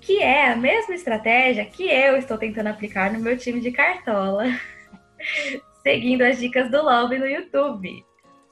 que 0.07 0.23
é 0.23 0.53
a 0.53 0.55
mesma 0.55 0.95
estratégia 0.95 1.65
que 1.65 1.83
eu 1.83 2.15
estou 2.15 2.37
tentando 2.37 2.67
aplicar 2.67 3.11
no 3.11 3.19
meu 3.19 3.37
time 3.37 3.59
de 3.59 3.71
cartola, 3.71 4.45
seguindo 5.83 6.21
as 6.21 6.39
dicas 6.39 6.71
do 6.71 6.81
Love 6.81 7.19
no 7.19 7.27
YouTube. 7.27 8.05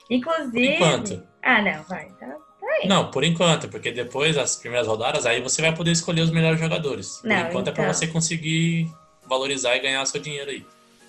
Inclusive. 0.10 0.52
Por 0.52 0.62
enquanto. 0.62 1.24
Ah, 1.42 1.62
não, 1.62 1.82
vai, 1.84 2.10
tá, 2.20 2.28
tá 2.28 2.68
aí. 2.82 2.90
Não, 2.90 3.10
por 3.10 3.24
enquanto, 3.24 3.70
porque 3.70 3.90
depois 3.94 4.36
das 4.36 4.58
primeiras 4.58 4.86
rodadas, 4.86 5.26
aí 5.26 5.42
você 5.42 5.62
vai 5.62 5.74
poder 5.74 5.92
escolher 5.92 6.24
os 6.24 6.32
melhores 6.32 6.60
jogadores. 6.60 7.20
Por 7.22 7.30
Não, 7.30 7.48
enquanto 7.48 7.70
é 7.70 7.72
então. 7.72 7.86
você 7.86 8.06
conseguir 8.06 8.92
valorizar 9.26 9.78
e 9.78 9.80
ganhar 9.80 10.06
seu 10.06 10.20
dinheiro 10.20 10.52
aí. 10.52 10.66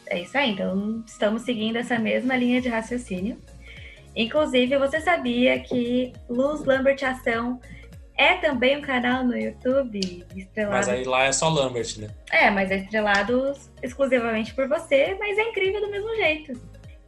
É 0.06 0.22
isso 0.22 0.38
aí, 0.38 0.52
então 0.52 1.02
estamos 1.04 1.42
seguindo 1.42 1.74
essa 1.74 1.98
mesma 1.98 2.36
linha 2.36 2.60
de 2.60 2.68
raciocínio. 2.68 3.36
Inclusive, 4.14 4.78
você 4.78 5.00
sabia 5.00 5.58
que 5.58 6.12
Luz 6.30 6.64
Lambert 6.64 7.02
Ação 7.02 7.60
é 8.16 8.37
também 8.37 8.78
um 8.78 8.82
canal 8.82 9.25
no 9.25 9.37
YouTube 9.37 10.25
estrelado. 10.35 10.76
Mas 10.76 10.88
aí 10.88 11.04
lá 11.04 11.25
é 11.25 11.32
só 11.32 11.49
Lambert, 11.49 11.99
né? 11.99 12.08
É, 12.30 12.50
mas 12.50 12.70
é 12.70 12.78
estrelado 12.78 13.52
exclusivamente 13.82 14.54
por 14.54 14.68
você, 14.68 15.14
mas 15.18 15.37
é 15.37 15.42
incrível 15.42 15.80
do 15.80 15.90
mesmo 15.90 16.14
jeito. 16.16 16.61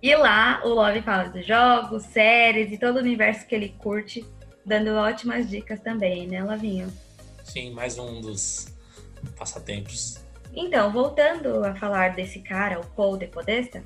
E 0.03 0.15
lá 0.15 0.61
o 0.65 0.69
Love 0.69 1.03
fala 1.03 1.25
dos 1.25 1.47
jogos, 1.47 2.05
séries 2.05 2.71
e 2.71 2.79
todo 2.79 2.97
o 2.97 3.01
universo 3.01 3.47
que 3.47 3.55
ele 3.55 3.75
curte, 3.79 4.25
dando 4.65 4.95
ótimas 4.95 5.49
dicas 5.49 5.81
também, 5.81 6.27
né, 6.27 6.45
Lavinho? 6.45 6.93
Sim, 7.43 7.73
mais 7.73 7.99
um 7.99 8.21
dos 8.21 8.69
passatempos. 9.37 10.23
Então, 10.55 10.93
voltando 10.93 11.65
a 11.65 11.75
falar 11.75 12.15
desse 12.15 12.41
cara, 12.41 12.79
o 12.79 12.87
Paul 12.87 13.17
de 13.17 13.27
Podesta, 13.27 13.83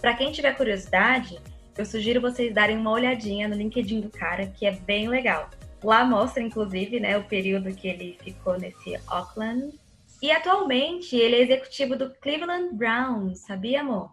para 0.00 0.14
quem 0.14 0.32
tiver 0.32 0.54
curiosidade, 0.54 1.40
eu 1.78 1.86
sugiro 1.86 2.20
vocês 2.20 2.52
darem 2.52 2.76
uma 2.76 2.90
olhadinha 2.90 3.48
no 3.48 3.54
LinkedIn 3.54 4.00
do 4.00 4.10
cara, 4.10 4.46
que 4.46 4.66
é 4.66 4.72
bem 4.72 5.08
legal. 5.08 5.48
Lá 5.84 6.04
mostra, 6.04 6.42
inclusive, 6.42 6.98
né, 6.98 7.18
o 7.18 7.24
período 7.24 7.74
que 7.74 7.86
ele 7.86 8.18
ficou 8.24 8.58
nesse 8.58 8.98
Auckland. 9.06 9.78
E 10.22 10.30
atualmente 10.30 11.14
ele 11.14 11.36
é 11.36 11.42
executivo 11.42 11.94
do 11.96 12.10
Cleveland 12.14 12.74
Browns, 12.74 13.40
sabia, 13.40 13.82
amor? 13.82 14.10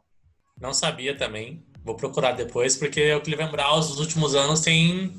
Não 0.60 0.74
sabia 0.74 1.16
também. 1.16 1.64
Vou 1.84 1.96
procurar 1.96 2.34
depois, 2.34 2.76
porque 2.76 3.14
o 3.14 3.22
Cleveland 3.22 3.52
Browns 3.52 3.90
nos 3.90 4.00
últimos 4.00 4.36
anos 4.36 4.60
tem 4.60 5.14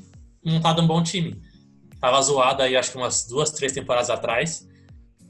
montado 0.45 0.81
um 0.81 0.87
bom 0.87 1.01
time. 1.01 1.41
Tava 1.99 2.21
zoado 2.21 2.61
aí, 2.61 2.77
acho 2.77 2.91
que 2.91 2.97
umas 2.97 3.25
duas, 3.25 3.49
três 3.49 3.71
temporadas 3.71 4.11
atrás. 4.11 4.69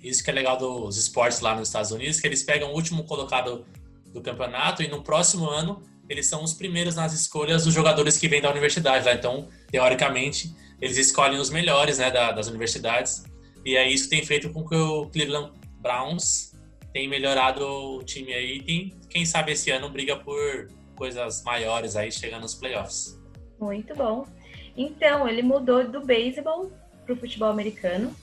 Isso 0.01 0.21
que 0.21 0.29
é 0.29 0.33
legal 0.33 0.57
dos 0.57 0.97
esportes 0.97 1.39
lá 1.39 1.55
nos 1.55 1.69
Estados 1.69 1.91
Unidos, 1.91 2.19
que 2.19 2.27
eles 2.27 2.43
pegam 2.43 2.71
o 2.71 2.75
último 2.75 3.05
colocado 3.05 3.65
do 4.11 4.21
campeonato 4.21 4.83
e 4.83 4.89
no 4.89 5.01
próximo 5.01 5.49
ano 5.49 5.81
eles 6.09 6.27
são 6.27 6.43
os 6.43 6.53
primeiros 6.53 6.95
nas 6.95 7.13
escolhas 7.13 7.63
dos 7.63 7.73
jogadores 7.73 8.17
que 8.17 8.27
vêm 8.27 8.41
da 8.41 8.51
universidade. 8.51 9.05
Lá. 9.05 9.13
Então, 9.13 9.47
teoricamente, 9.71 10.53
eles 10.83 10.97
escolhem 10.97 11.39
os 11.39 11.49
melhores 11.49 11.97
né, 11.97 12.11
da- 12.11 12.33
das 12.33 12.47
universidades. 12.47 13.23
E 13.65 13.77
é 13.77 13.89
isso 13.89 14.03
que 14.09 14.17
tem 14.17 14.25
feito 14.25 14.51
com 14.51 14.67
que 14.67 14.75
o 14.75 15.07
Cleveland 15.07 15.53
Browns 15.79 16.51
tem 16.91 17.07
melhorado 17.07 17.65
o 17.65 18.03
time 18.03 18.33
aí. 18.33 18.93
Quem 19.09 19.25
sabe 19.25 19.53
esse 19.53 19.71
ano 19.71 19.89
briga 19.89 20.17
por 20.17 20.67
coisas 20.93 21.41
maiores 21.43 21.95
aí, 21.95 22.11
chegando 22.11 22.41
nos 22.41 22.53
playoffs. 22.53 23.17
Muito 23.57 23.95
bom. 23.95 24.27
Então, 24.75 25.25
ele 25.25 25.41
mudou 25.41 25.87
do 25.87 26.01
beisebol 26.01 26.69
para 27.05 27.13
o 27.13 27.17
futebol 27.17 27.49
americano. 27.49 28.13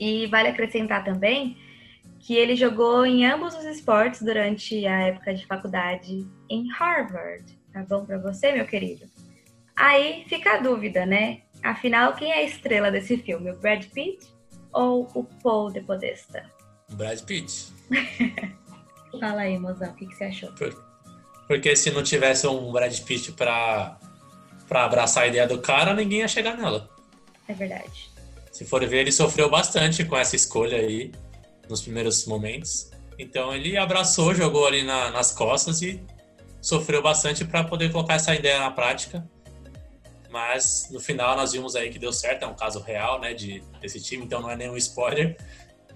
E 0.00 0.26
vale 0.28 0.48
acrescentar 0.48 1.04
também 1.04 1.58
que 2.20 2.34
ele 2.34 2.56
jogou 2.56 3.04
em 3.04 3.26
ambos 3.26 3.54
os 3.54 3.64
esportes 3.64 4.22
durante 4.22 4.86
a 4.86 5.08
época 5.08 5.34
de 5.34 5.44
faculdade 5.44 6.26
em 6.48 6.68
Harvard. 6.72 7.44
Tá 7.70 7.84
bom 7.86 8.06
para 8.06 8.16
você, 8.16 8.52
meu 8.52 8.66
querido? 8.66 9.04
Aí 9.76 10.24
fica 10.26 10.54
a 10.54 10.58
dúvida, 10.58 11.04
né? 11.04 11.42
Afinal, 11.62 12.14
quem 12.14 12.30
é 12.30 12.38
a 12.38 12.42
estrela 12.42 12.90
desse 12.90 13.16
filme? 13.18 13.50
O 13.50 13.56
Brad 13.56 13.84
Pitt 13.86 14.26
ou 14.72 15.08
o 15.14 15.24
Paul 15.42 15.70
de 15.72 15.80
Podesta? 15.80 16.44
Brad 16.90 17.20
Pitt. 17.22 17.68
Fala 19.20 19.40
aí, 19.42 19.58
mozão, 19.58 19.90
o 19.90 19.94
que, 19.94 20.06
que 20.06 20.14
você 20.14 20.24
achou? 20.24 20.52
Porque 21.46 21.74
se 21.74 21.90
não 21.90 22.02
tivesse 22.02 22.46
um 22.46 22.70
Brad 22.70 22.96
Pitt 23.00 23.32
pra, 23.32 23.98
pra 24.68 24.84
abraçar 24.84 25.24
a 25.24 25.26
ideia 25.26 25.46
do 25.46 25.58
cara, 25.58 25.94
ninguém 25.94 26.20
ia 26.20 26.28
chegar 26.28 26.56
nela. 26.56 26.88
É 27.48 27.52
verdade. 27.54 28.10
Se 28.52 28.64
for 28.64 28.84
ver, 28.86 28.98
ele 28.98 29.12
sofreu 29.12 29.48
bastante 29.50 30.04
com 30.04 30.16
essa 30.16 30.36
escolha 30.36 30.76
aí 30.78 31.10
nos 31.68 31.80
primeiros 31.82 32.26
momentos. 32.26 32.90
Então 33.18 33.54
ele 33.54 33.76
abraçou, 33.76 34.34
jogou 34.34 34.66
ali 34.66 34.82
na- 34.82 35.10
nas 35.10 35.32
costas 35.32 35.80
e 35.82 36.00
sofreu 36.60 37.02
bastante 37.02 37.44
para 37.44 37.64
poder 37.64 37.90
colocar 37.90 38.14
essa 38.14 38.34
ideia 38.34 38.58
na 38.60 38.70
prática. 38.70 39.26
Mas 40.30 40.88
no 40.90 41.00
final 41.00 41.36
nós 41.36 41.52
vimos 41.52 41.74
aí 41.74 41.90
que 41.90 41.98
deu 41.98 42.12
certo, 42.12 42.44
é 42.44 42.46
um 42.46 42.54
caso 42.54 42.80
real, 42.80 43.20
né, 43.20 43.32
de 43.32 43.62
desse 43.80 44.00
time, 44.02 44.24
então 44.24 44.42
não 44.42 44.50
é 44.50 44.56
nenhum 44.56 44.76
spoiler. 44.76 45.36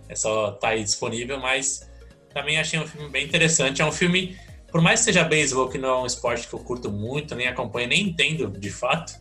É 0.08 0.14
só 0.14 0.52
tá 0.52 0.68
aí 0.68 0.82
disponível, 0.82 1.38
mas 1.38 1.88
também 2.32 2.58
achei 2.58 2.78
um 2.78 2.86
filme 2.86 3.08
bem 3.08 3.24
interessante. 3.24 3.82
É 3.82 3.84
um 3.84 3.92
filme, 3.92 4.38
por 4.70 4.80
mais 4.80 5.00
que 5.00 5.06
seja 5.06 5.24
beisebol, 5.24 5.68
que 5.68 5.78
não 5.78 5.88
é 5.88 6.02
um 6.02 6.06
esporte 6.06 6.48
que 6.48 6.54
eu 6.54 6.60
curto 6.60 6.90
muito, 6.90 7.34
nem 7.34 7.46
acompanho, 7.46 7.88
nem 7.88 8.08
entendo 8.08 8.48
de 8.48 8.70
fato, 8.70 9.12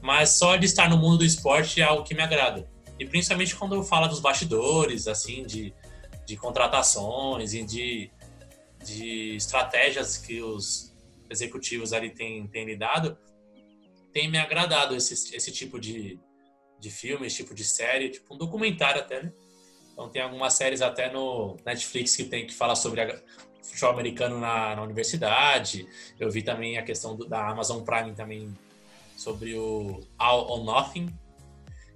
mas 0.00 0.30
só 0.30 0.56
de 0.56 0.66
estar 0.66 0.88
no 0.88 0.98
mundo 0.98 1.18
do 1.18 1.24
esporte 1.24 1.80
é 1.80 1.84
algo 1.84 2.04
que 2.04 2.14
me 2.14 2.22
agrada. 2.22 2.68
E 2.98 3.06
principalmente 3.06 3.56
quando 3.56 3.82
fala 3.82 4.08
dos 4.08 4.20
bastidores, 4.20 5.06
assim, 5.06 5.44
de, 5.44 5.72
de 6.26 6.36
contratações 6.36 7.54
e 7.54 7.64
de, 7.64 8.10
de 8.84 9.36
estratégias 9.36 10.18
que 10.18 10.42
os 10.42 10.94
executivos 11.30 11.92
ali 11.92 12.10
têm, 12.10 12.46
têm 12.48 12.64
lidado, 12.64 13.16
tem 14.18 14.28
me 14.28 14.36
agradado 14.36 14.96
esse, 14.96 15.14
esse 15.36 15.52
tipo 15.52 15.78
de, 15.78 16.18
de 16.80 16.90
filme, 16.90 17.28
esse 17.28 17.36
tipo 17.36 17.54
de 17.54 17.62
série, 17.62 18.10
tipo 18.10 18.34
um 18.34 18.36
documentário 18.36 19.00
até, 19.00 19.22
né? 19.22 19.32
Então 19.92 20.08
tem 20.08 20.20
algumas 20.20 20.54
séries 20.54 20.82
até 20.82 21.08
no 21.12 21.56
Netflix 21.64 22.16
que 22.16 22.24
tem 22.24 22.44
que 22.44 22.52
falar 22.52 22.74
sobre 22.74 23.00
a, 23.00 23.22
futebol 23.62 23.90
americano 23.90 24.40
na, 24.40 24.74
na 24.74 24.82
universidade. 24.82 25.86
Eu 26.18 26.28
vi 26.32 26.42
também 26.42 26.78
a 26.78 26.82
questão 26.82 27.14
do- 27.14 27.28
da 27.28 27.48
Amazon 27.48 27.84
Prime 27.84 28.12
também 28.12 28.52
sobre 29.16 29.54
o 29.54 30.00
All 30.18 30.50
or 30.50 30.64
Nothing, 30.64 31.16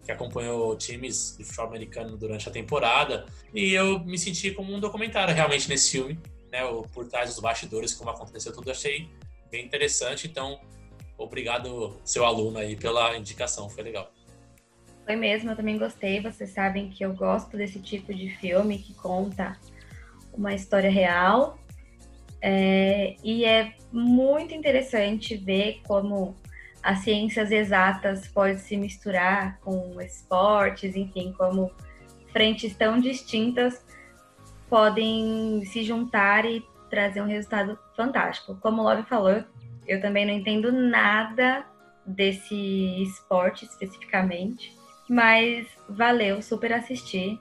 que 0.05 0.13
acompanhou 0.13 0.77
times 0.77 1.35
de 1.37 1.43
futebol 1.43 1.67
americano 1.67 2.17
durante 2.17 2.49
a 2.49 2.53
temporada. 2.53 3.27
E 3.53 3.73
eu 3.73 3.99
me 3.99 4.17
senti 4.17 4.53
como 4.53 4.73
um 4.73 4.79
documentário 4.79 5.35
realmente 5.35 5.69
nesse 5.69 5.91
filme, 5.91 6.21
né? 6.53 6.65
O 6.67 6.83
por 6.83 7.05
trás 7.09 7.31
dos 7.31 7.41
bastidores, 7.41 7.93
como 7.93 8.11
aconteceu 8.11 8.53
tudo, 8.53 8.71
achei 8.71 9.09
bem 9.51 9.65
interessante. 9.67 10.29
Então, 10.29 10.61
obrigado, 11.17 11.97
seu 12.05 12.25
aluno 12.25 12.59
aí, 12.59 12.77
pela 12.77 13.17
indicação, 13.17 13.69
foi 13.69 13.85
legal. 13.85 14.11
Foi 15.05 15.17
mesmo, 15.17 15.51
eu 15.51 15.57
também 15.57 15.79
gostei. 15.79 16.21
Vocês 16.21 16.51
sabem 16.51 16.89
que 16.89 17.05
eu 17.05 17.13
gosto 17.13 17.57
desse 17.57 17.81
tipo 17.81 18.15
de 18.15 18.29
filme 18.37 18.79
que 18.79 18.95
conta 18.95 19.59
uma 20.33 20.55
história 20.55 20.91
real. 20.91 21.59
É, 22.41 23.17
e 23.23 23.45
é 23.45 23.75
muito 23.93 24.55
interessante 24.55 25.37
ver 25.37 25.81
como 25.87 26.37
as 26.83 27.01
ciências 27.01 27.51
exatas 27.53 28.27
podem 28.27 28.59
se 28.59 28.77
misturar 28.77 29.59
com 29.61 30.01
esportes, 30.01 30.97
enfim, 30.97 31.33
como 31.37 31.71
frentes 32.33 32.75
tão 32.75 32.99
distintas 32.99 33.85
podem 34.69 35.63
se 35.67 35.85
juntar 35.85 36.47
e 36.47 36.65
trazer 36.89 37.21
um 37.21 37.27
resultado 37.27 37.79
fantástico. 37.95 38.57
Como 38.61 38.81
o 38.81 38.85
Love 38.85 39.03
falou, 39.03 39.45
também 40.01 40.27
não 40.27 40.33
entendo 40.33 40.71
nada 40.71 41.65
desse 42.05 43.03
esporte 43.03 43.65
especificamente, 43.65 44.77
mas 45.09 45.67
valeu 45.89 46.43
super 46.43 46.73
assistir. 46.73 47.41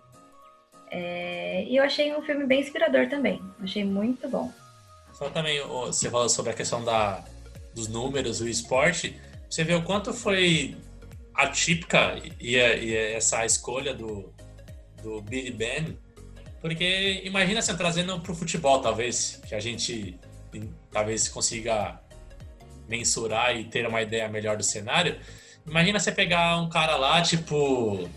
É, 0.90 1.64
e 1.66 1.78
eu 1.78 1.84
achei 1.84 2.14
um 2.16 2.22
filme 2.22 2.46
bem 2.46 2.62
inspirador 2.62 3.08
também. 3.08 3.42
Achei 3.62 3.84
muito 3.84 4.28
bom. 4.28 4.52
Só 5.14 5.30
também, 5.30 5.62
você 5.66 6.10
falou 6.10 6.30
sobre 6.30 6.52
a 6.52 6.56
questão 6.56 6.84
da, 6.84 7.24
dos 7.74 7.88
números, 7.88 8.42
o 8.42 8.48
esporte. 8.48 9.20
Você 9.50 9.64
vê 9.64 9.74
o 9.74 9.84
quanto 9.84 10.14
foi 10.14 10.76
atípica 11.34 12.16
e, 12.40 12.56
e 12.56 12.96
essa 12.96 13.46
escolha 13.46 13.94
do, 13.94 14.34
do 15.02 15.22
Billy 15.22 15.52
Ben, 15.52 15.98
porque 16.62 17.22
imagina 17.24 17.60
assim, 17.60 17.76
trazendo 17.76 18.20
para 18.20 18.32
o 18.32 18.36
futebol, 18.36 18.82
talvez, 18.82 19.42
que 19.48 19.56
a 19.56 19.60
gente 19.60 20.20
talvez 20.92 21.28
consiga 21.28 22.01
mensurar 22.92 23.56
e 23.56 23.64
ter 23.64 23.88
uma 23.88 24.02
ideia 24.02 24.28
melhor 24.28 24.58
do 24.58 24.64
cenário. 24.64 25.18
Imagina 25.66 26.00
você 26.00 26.12
pegar 26.12 26.58
um 26.58 26.68
cara 26.70 26.98
lá, 26.98 27.22
tipo, 27.22 28.10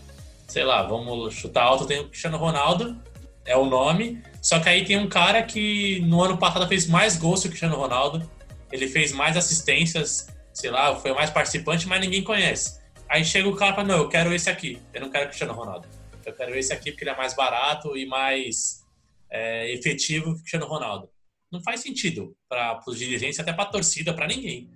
sei 0.47 0.65
lá, 0.65 0.83
vamos 0.83 1.33
chutar 1.33 1.63
alto, 1.63 1.85
tem 1.85 2.01
o 2.01 2.09
Cristiano 2.09 2.37
Ronaldo, 2.37 3.01
é 3.45 3.55
o 3.55 3.65
nome. 3.65 4.21
Só 4.41 4.59
que 4.59 4.67
aí 4.67 4.83
tem 4.83 4.97
um 4.97 5.07
cara 5.07 5.41
que 5.41 6.01
no 6.01 6.21
ano 6.21 6.37
passado 6.37 6.67
fez 6.67 6.87
mais 6.87 7.15
gols 7.15 7.41
que 7.41 7.47
o 7.47 7.49
Cristiano 7.49 7.77
Ronaldo. 7.77 8.29
Ele 8.71 8.87
fez 8.87 9.13
mais 9.13 9.37
assistências, 9.37 10.27
sei 10.53 10.69
lá, 10.69 10.93
foi 10.95 11.13
mais 11.13 11.29
participante, 11.29 11.87
mas 11.87 12.01
ninguém 12.01 12.23
conhece. 12.23 12.79
Aí 13.07 13.23
chega 13.23 13.47
o 13.47 13.55
cara 13.55 13.71
e 13.71 13.75
fala, 13.75 13.87
não, 13.87 13.97
eu 13.99 14.09
quero 14.09 14.33
esse 14.33 14.49
aqui. 14.49 14.81
Eu 14.93 15.01
não 15.01 15.09
quero 15.09 15.25
o 15.25 15.27
Cristiano 15.27 15.53
Ronaldo. 15.53 15.87
Eu 16.25 16.33
quero 16.33 16.55
esse 16.57 16.73
aqui 16.73 16.91
porque 16.91 17.03
ele 17.03 17.11
é 17.11 17.15
mais 17.15 17.33
barato 17.33 17.95
e 17.95 18.05
mais 18.05 18.83
é, 19.29 19.71
efetivo 19.71 20.25
que 20.25 20.31
o 20.31 20.39
Cristiano 20.39 20.65
Ronaldo. 20.65 21.09
Não 21.55 21.63
faz 21.63 21.79
sentido 21.79 22.35
para 22.49 22.81
os 22.85 22.99
dirigentes, 22.99 23.39
até 23.39 23.53
para 23.53 23.63
a 23.63 23.67
torcida, 23.67 24.13
para 24.13 24.27
ninguém. 24.27 24.69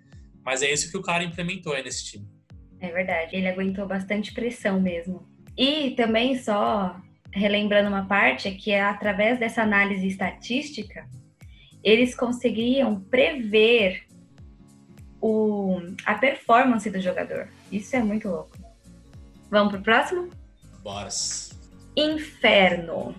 Mas 0.45 0.61
é 0.61 0.71
isso 0.71 0.89
que 0.89 0.97
o 0.97 1.01
cara 1.01 1.25
implementou 1.25 1.73
aí 1.73 1.83
nesse 1.83 2.05
time. 2.05 2.25
É 2.79 2.89
verdade, 2.89 3.35
ele 3.35 3.49
aguentou 3.49 3.85
bastante 3.85 4.33
pressão 4.33 4.79
mesmo. 4.79 5.27
E 5.57 5.91
também 5.91 6.39
só 6.39 6.95
relembrando 7.33 7.89
uma 7.89 8.05
parte 8.05 8.47
é 8.47 8.51
que 8.51 8.73
através 8.73 9.37
dessa 9.37 9.61
análise 9.61 10.07
estatística, 10.07 11.05
eles 11.83 12.15
conseguiam 12.15 13.01
prever 13.01 14.05
o, 15.21 15.81
a 16.05 16.15
performance 16.15 16.89
do 16.89 17.01
jogador. 17.01 17.49
Isso 17.69 17.93
é 17.97 18.01
muito 18.01 18.29
louco. 18.29 18.57
Vamos 19.51 19.73
pro 19.73 19.81
próximo? 19.81 20.29
Bora. 20.81 21.09
Inferno. 21.97 23.13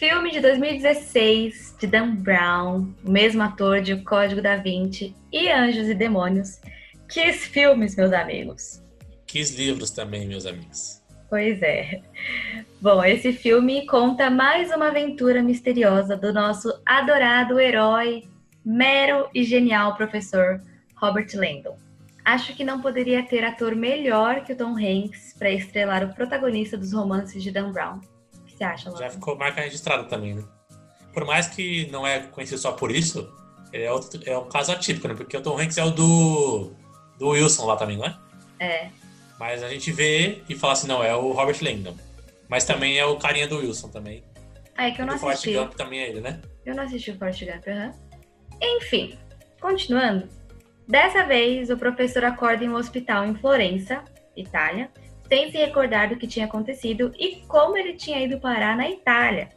Filme 0.00 0.30
de 0.30 0.40
2016 0.40 1.76
de 1.78 1.86
Dan 1.86 2.14
Brown, 2.14 2.90
o 3.04 3.10
mesmo 3.10 3.42
ator 3.42 3.82
de 3.82 3.92
O 3.92 4.02
Código 4.02 4.40
da 4.40 4.56
Vinci 4.56 5.14
e 5.30 5.50
Anjos 5.50 5.88
e 5.88 5.94
Demônios. 5.94 6.58
Que 7.06 7.30
filmes, 7.34 7.94
meus 7.96 8.10
amigos. 8.10 8.82
Que 9.26 9.42
livros 9.42 9.90
também, 9.90 10.26
meus 10.26 10.46
amigos. 10.46 11.02
Pois 11.28 11.60
é. 11.60 12.00
Bom, 12.80 13.04
esse 13.04 13.30
filme 13.34 13.84
conta 13.84 14.30
mais 14.30 14.70
uma 14.70 14.88
aventura 14.88 15.42
misteriosa 15.42 16.16
do 16.16 16.32
nosso 16.32 16.72
adorado 16.86 17.60
herói, 17.60 18.24
mero 18.64 19.28
e 19.34 19.44
genial 19.44 19.96
professor 19.96 20.62
Robert 20.96 21.28
Landon. 21.34 21.76
Acho 22.24 22.56
que 22.56 22.64
não 22.64 22.80
poderia 22.80 23.22
ter 23.22 23.44
ator 23.44 23.76
melhor 23.76 24.44
que 24.44 24.54
o 24.54 24.56
Tom 24.56 24.78
Hanks 24.78 25.34
para 25.38 25.50
estrelar 25.50 26.02
o 26.02 26.14
protagonista 26.14 26.78
dos 26.78 26.94
romances 26.94 27.42
de 27.42 27.50
Dan 27.50 27.70
Brown. 27.70 28.00
Você 28.60 28.64
acha, 28.64 28.90
Já 28.94 29.08
ficou 29.08 29.38
marca 29.38 29.62
registrada 29.62 30.04
também, 30.04 30.34
né? 30.34 30.44
Por 31.14 31.24
mais 31.24 31.48
que 31.48 31.90
não 31.90 32.06
é 32.06 32.20
conhecido 32.20 32.60
só 32.60 32.72
por 32.72 32.90
isso, 32.90 33.32
ele 33.72 33.84
é, 33.84 33.90
outro, 33.90 34.20
é 34.26 34.36
um 34.36 34.50
caso 34.50 34.70
atípico, 34.70 35.08
né? 35.08 35.14
Porque 35.14 35.34
o 35.34 35.40
Tom 35.40 35.58
Hanks 35.58 35.78
é 35.78 35.84
o 35.84 35.90
do, 35.90 36.72
do 37.18 37.28
Wilson 37.30 37.64
lá 37.64 37.76
também, 37.76 37.96
não 37.96 38.04
é? 38.04 38.18
É. 38.58 38.90
Mas 39.38 39.62
a 39.62 39.68
gente 39.70 39.90
vê 39.90 40.42
e 40.46 40.54
fala 40.54 40.74
assim, 40.74 40.86
não, 40.86 41.02
é 41.02 41.16
o 41.16 41.32
Robert 41.32 41.56
Langdon. 41.62 41.96
Mas 42.50 42.64
também 42.64 42.98
é 42.98 43.06
o 43.06 43.16
carinha 43.16 43.48
do 43.48 43.60
Wilson 43.60 43.88
também. 43.88 44.22
Ah, 44.76 44.88
é 44.88 44.90
que 44.90 45.00
eu 45.00 45.06
não 45.06 45.14
o 45.14 45.16
assisti. 45.16 45.54
Forrest 45.54 45.70
Gump 45.70 45.78
também 45.78 46.00
é 46.00 46.10
ele, 46.10 46.20
né? 46.20 46.42
Eu 46.66 46.74
não 46.74 46.82
assisti 46.82 47.12
o 47.12 47.18
Forrest 47.18 47.42
Gump, 47.42 47.66
uhum. 47.66 47.92
Enfim, 48.60 49.18
continuando. 49.58 50.28
Dessa 50.86 51.24
vez, 51.24 51.70
o 51.70 51.78
professor 51.78 52.24
acorda 52.24 52.62
em 52.62 52.68
um 52.68 52.74
hospital 52.74 53.24
em 53.24 53.34
Florença, 53.34 54.04
Itália, 54.36 54.90
sem 55.30 55.48
se 55.52 55.58
recordar 55.58 56.08
do 56.08 56.16
que 56.16 56.26
tinha 56.26 56.46
acontecido 56.46 57.12
e 57.16 57.36
como 57.46 57.78
ele 57.78 57.94
tinha 57.94 58.18
ido 58.18 58.40
parar 58.40 58.76
na 58.76 58.90
Itália, 58.90 59.48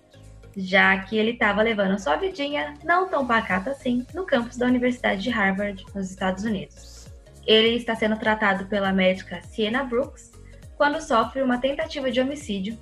já 0.55 0.99
que 0.99 1.17
ele 1.17 1.31
estava 1.31 1.63
levando 1.63 1.99
sua 1.99 2.15
vidinha, 2.15 2.75
não 2.83 3.09
tão 3.09 3.25
pacata 3.25 3.71
assim, 3.71 4.05
no 4.13 4.23
campus 4.23 4.55
da 4.55 4.67
Universidade 4.67 5.23
de 5.23 5.31
Harvard, 5.31 5.83
nos 5.95 6.11
Estados 6.11 6.43
Unidos. 6.43 7.07
Ele 7.43 7.69
está 7.69 7.95
sendo 7.95 8.15
tratado 8.17 8.67
pela 8.67 8.93
médica 8.93 9.41
Sienna 9.41 9.83
Brooks 9.83 10.31
quando 10.77 11.01
sofre 11.01 11.41
uma 11.41 11.57
tentativa 11.57 12.11
de 12.11 12.21
homicídio, 12.21 12.77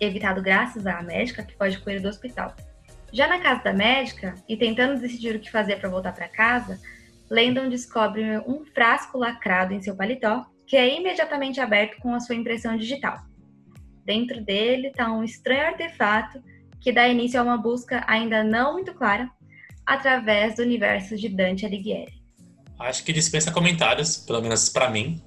evitado 0.00 0.42
graças 0.42 0.84
à 0.88 1.00
médica 1.02 1.44
que 1.44 1.56
foge 1.56 1.78
com 1.78 1.88
ele 1.88 2.00
do 2.00 2.08
hospital. 2.08 2.52
Já 3.12 3.28
na 3.28 3.38
casa 3.38 3.62
da 3.62 3.72
médica, 3.72 4.34
e 4.48 4.56
tentando 4.56 5.00
decidir 5.00 5.36
o 5.36 5.38
que 5.38 5.52
fazer 5.52 5.78
para 5.78 5.88
voltar 5.88 6.12
para 6.12 6.26
casa, 6.26 6.80
Landon 7.30 7.68
descobre 7.68 8.38
um 8.38 8.64
frasco 8.74 9.18
lacrado 9.18 9.72
em 9.72 9.80
seu 9.80 9.94
paletó, 9.94 10.44
que 10.66 10.76
é 10.76 10.98
imediatamente 10.98 11.60
aberto 11.60 11.98
com 12.00 12.14
a 12.14 12.20
sua 12.20 12.34
impressão 12.34 12.76
digital. 12.76 13.18
Dentro 14.04 14.44
dele 14.44 14.88
está 14.88 15.10
um 15.10 15.24
estranho 15.24 15.66
artefato 15.66 16.42
que 16.80 16.92
dá 16.92 17.08
início 17.08 17.40
a 17.40 17.42
uma 17.42 17.56
busca 17.56 18.04
ainda 18.06 18.44
não 18.44 18.74
muito 18.74 18.92
clara 18.94 19.30
através 19.86 20.56
do 20.56 20.62
universo 20.62 21.16
de 21.16 21.28
Dante 21.28 21.64
Alighieri. 21.64 22.22
Acho 22.78 23.04
que 23.04 23.12
dispensa 23.12 23.50
comentários, 23.50 24.16
pelo 24.16 24.42
menos 24.42 24.68
para 24.68 24.90
mim, 24.90 25.22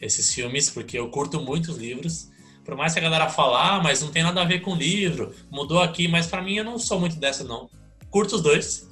esses 0.00 0.32
filmes, 0.32 0.70
porque 0.70 0.98
eu 0.98 1.08
curto 1.10 1.40
muito 1.40 1.70
os 1.70 1.76
livros. 1.76 2.30
Por 2.64 2.74
mais 2.74 2.92
que 2.92 2.98
a 2.98 3.02
galera 3.02 3.28
falar, 3.28 3.76
ah, 3.76 3.82
mas 3.82 4.00
não 4.00 4.10
tem 4.10 4.22
nada 4.22 4.40
a 4.40 4.44
ver 4.44 4.60
com 4.60 4.72
o 4.72 4.76
livro, 4.76 5.34
mudou 5.50 5.80
aqui, 5.80 6.08
mas 6.08 6.26
para 6.26 6.42
mim 6.42 6.56
eu 6.56 6.64
não 6.64 6.78
sou 6.78 6.98
muito 6.98 7.16
dessa 7.16 7.44
não. 7.44 7.68
Curto 8.10 8.36
os 8.36 8.42
dois, 8.42 8.88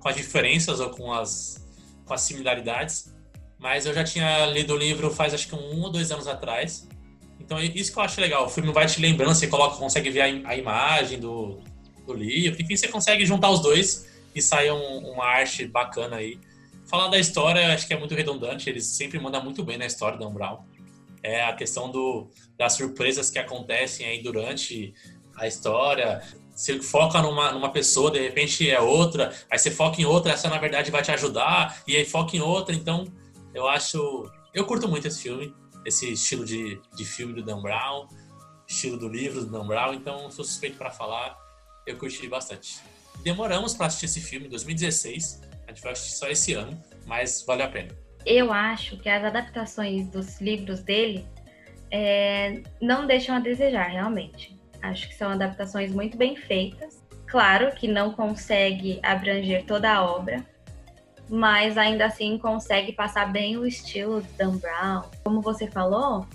com 0.00 0.08
as 0.08 0.16
diferenças 0.16 0.80
ou 0.80 0.90
com 0.90 1.12
as, 1.12 1.66
com 2.04 2.14
as 2.14 2.22
similaridades, 2.22 3.14
mas 3.58 3.86
eu 3.86 3.94
já 3.94 4.04
tinha 4.04 4.46
lido 4.46 4.74
o 4.74 4.76
livro 4.76 5.10
faz 5.10 5.34
acho 5.34 5.48
que 5.48 5.54
um 5.54 5.82
ou 5.82 5.90
dois 5.90 6.10
anos 6.10 6.26
atrás. 6.26 6.88
Então 7.40 7.60
isso 7.60 7.92
que 7.92 7.98
eu 7.98 8.02
acho 8.02 8.20
legal, 8.20 8.46
o 8.46 8.48
filme 8.48 8.72
vai 8.72 8.86
te 8.86 9.00
lembrando, 9.00 9.34
você 9.34 9.46
coloca, 9.46 9.76
consegue 9.76 10.10
ver 10.10 10.20
a, 10.20 10.50
a 10.50 10.56
imagem 10.56 11.18
do, 11.18 11.60
do 12.06 12.12
livro, 12.12 12.60
enfim, 12.60 12.76
você 12.76 12.88
consegue 12.88 13.24
juntar 13.24 13.50
os 13.50 13.60
dois 13.60 14.08
e 14.34 14.42
sair 14.42 14.70
um, 14.70 15.12
uma 15.12 15.24
arte 15.24 15.66
bacana 15.66 16.16
aí. 16.16 16.38
Falar 16.86 17.08
da 17.08 17.18
história, 17.18 17.74
acho 17.74 17.86
que 17.86 17.92
é 17.92 17.98
muito 17.98 18.14
redundante, 18.14 18.68
eles 18.68 18.86
sempre 18.86 19.18
mandam 19.18 19.42
muito 19.42 19.62
bem 19.62 19.76
na 19.76 19.86
história 19.86 20.18
da 20.18 20.28
Brown. 20.28 20.60
É 21.22 21.44
a 21.44 21.52
questão 21.52 21.90
do, 21.90 22.28
das 22.56 22.74
surpresas 22.74 23.28
que 23.30 23.38
acontecem 23.38 24.06
aí 24.06 24.22
durante 24.22 24.94
a 25.36 25.46
história. 25.46 26.22
Você 26.54 26.80
foca 26.80 27.20
numa, 27.20 27.52
numa 27.52 27.70
pessoa, 27.70 28.10
de 28.10 28.20
repente 28.20 28.68
é 28.68 28.80
outra, 28.80 29.32
aí 29.50 29.58
você 29.58 29.70
foca 29.70 30.00
em 30.00 30.04
outra, 30.04 30.32
essa 30.32 30.48
na 30.48 30.58
verdade 30.58 30.90
vai 30.90 31.02
te 31.02 31.10
ajudar, 31.12 31.82
e 31.86 31.96
aí 31.96 32.04
foca 32.04 32.36
em 32.36 32.40
outra. 32.40 32.74
Então, 32.74 33.04
eu 33.58 33.68
acho. 33.68 34.30
Eu 34.54 34.64
curto 34.64 34.88
muito 34.88 35.06
esse 35.06 35.22
filme, 35.22 35.54
esse 35.84 36.12
estilo 36.12 36.44
de, 36.44 36.80
de 36.96 37.04
filme 37.04 37.34
do 37.34 37.42
Dan 37.42 37.60
Brown, 37.60 38.08
estilo 38.66 38.96
do 38.96 39.08
livro 39.08 39.44
do 39.44 39.50
Dan 39.50 39.66
Brown, 39.66 39.94
então 39.94 40.30
sou 40.30 40.44
suspeito 40.44 40.78
para 40.78 40.90
falar. 40.90 41.36
Eu 41.86 41.96
curti 41.96 42.26
bastante. 42.28 42.80
Demoramos 43.22 43.74
para 43.74 43.86
assistir 43.86 44.06
esse 44.06 44.20
filme 44.20 44.46
em 44.46 44.50
2016 44.50 45.48
a 45.68 45.72
gente 45.72 45.82
vai 45.82 45.92
assistir 45.92 46.16
só 46.16 46.28
esse 46.28 46.54
ano, 46.54 46.82
mas 47.06 47.44
vale 47.46 47.62
a 47.62 47.68
pena. 47.68 47.90
Eu 48.24 48.52
acho 48.52 48.96
que 48.96 49.08
as 49.08 49.22
adaptações 49.22 50.08
dos 50.08 50.40
livros 50.40 50.80
dele 50.80 51.26
é, 51.90 52.62
não 52.80 53.06
deixam 53.06 53.36
a 53.36 53.38
desejar, 53.38 53.88
realmente. 53.88 54.58
Acho 54.82 55.08
que 55.08 55.14
são 55.14 55.30
adaptações 55.30 55.92
muito 55.92 56.16
bem 56.16 56.36
feitas. 56.36 57.04
Claro 57.26 57.74
que 57.74 57.86
não 57.86 58.12
consegue 58.14 58.98
abranger 59.02 59.66
toda 59.66 59.92
a 59.92 60.02
obra, 60.04 60.44
mas 61.28 61.76
ainda 61.76 62.06
assim 62.06 62.38
consegue 62.38 62.92
passar 62.92 63.30
bem 63.30 63.56
o 63.56 63.66
estilo 63.66 64.22
de 64.22 64.28
Dan 64.32 64.56
Brown. 64.56 65.02
Como 65.24 65.40
você 65.40 65.66
falou, 65.66 66.26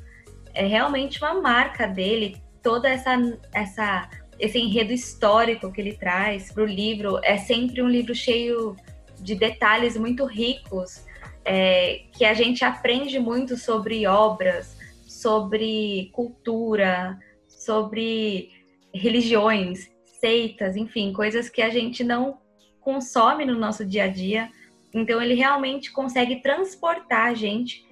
é 0.53 0.65
realmente 0.65 1.19
uma 1.19 1.41
marca 1.41 1.87
dele, 1.87 2.37
toda 2.61 2.89
essa, 2.89 3.11
essa 3.53 4.09
esse 4.39 4.59
enredo 4.59 4.91
histórico 4.91 5.71
que 5.71 5.79
ele 5.79 5.93
traz 5.93 6.51
para 6.51 6.63
o 6.63 6.65
livro. 6.65 7.19
É 7.23 7.37
sempre 7.37 7.81
um 7.81 7.87
livro 7.87 8.13
cheio 8.13 8.75
de 9.19 9.35
detalhes 9.35 9.95
muito 9.97 10.25
ricos 10.25 11.05
é, 11.45 12.03
que 12.11 12.25
a 12.25 12.33
gente 12.33 12.63
aprende 12.63 13.19
muito 13.19 13.57
sobre 13.57 14.05
obras, 14.07 14.77
sobre 15.07 16.09
cultura, 16.13 17.17
sobre 17.47 18.49
religiões, 18.93 19.89
seitas, 20.19 20.75
enfim, 20.75 21.11
coisas 21.13 21.49
que 21.49 21.61
a 21.61 21.69
gente 21.69 22.03
não 22.03 22.37
consome 22.79 23.45
no 23.45 23.55
nosso 23.57 23.85
dia 23.85 24.05
a 24.05 24.07
dia. 24.07 24.49
Então 24.93 25.21
ele 25.21 25.33
realmente 25.33 25.91
consegue 25.91 26.41
transportar 26.41 27.27
a 27.27 27.33
gente 27.33 27.85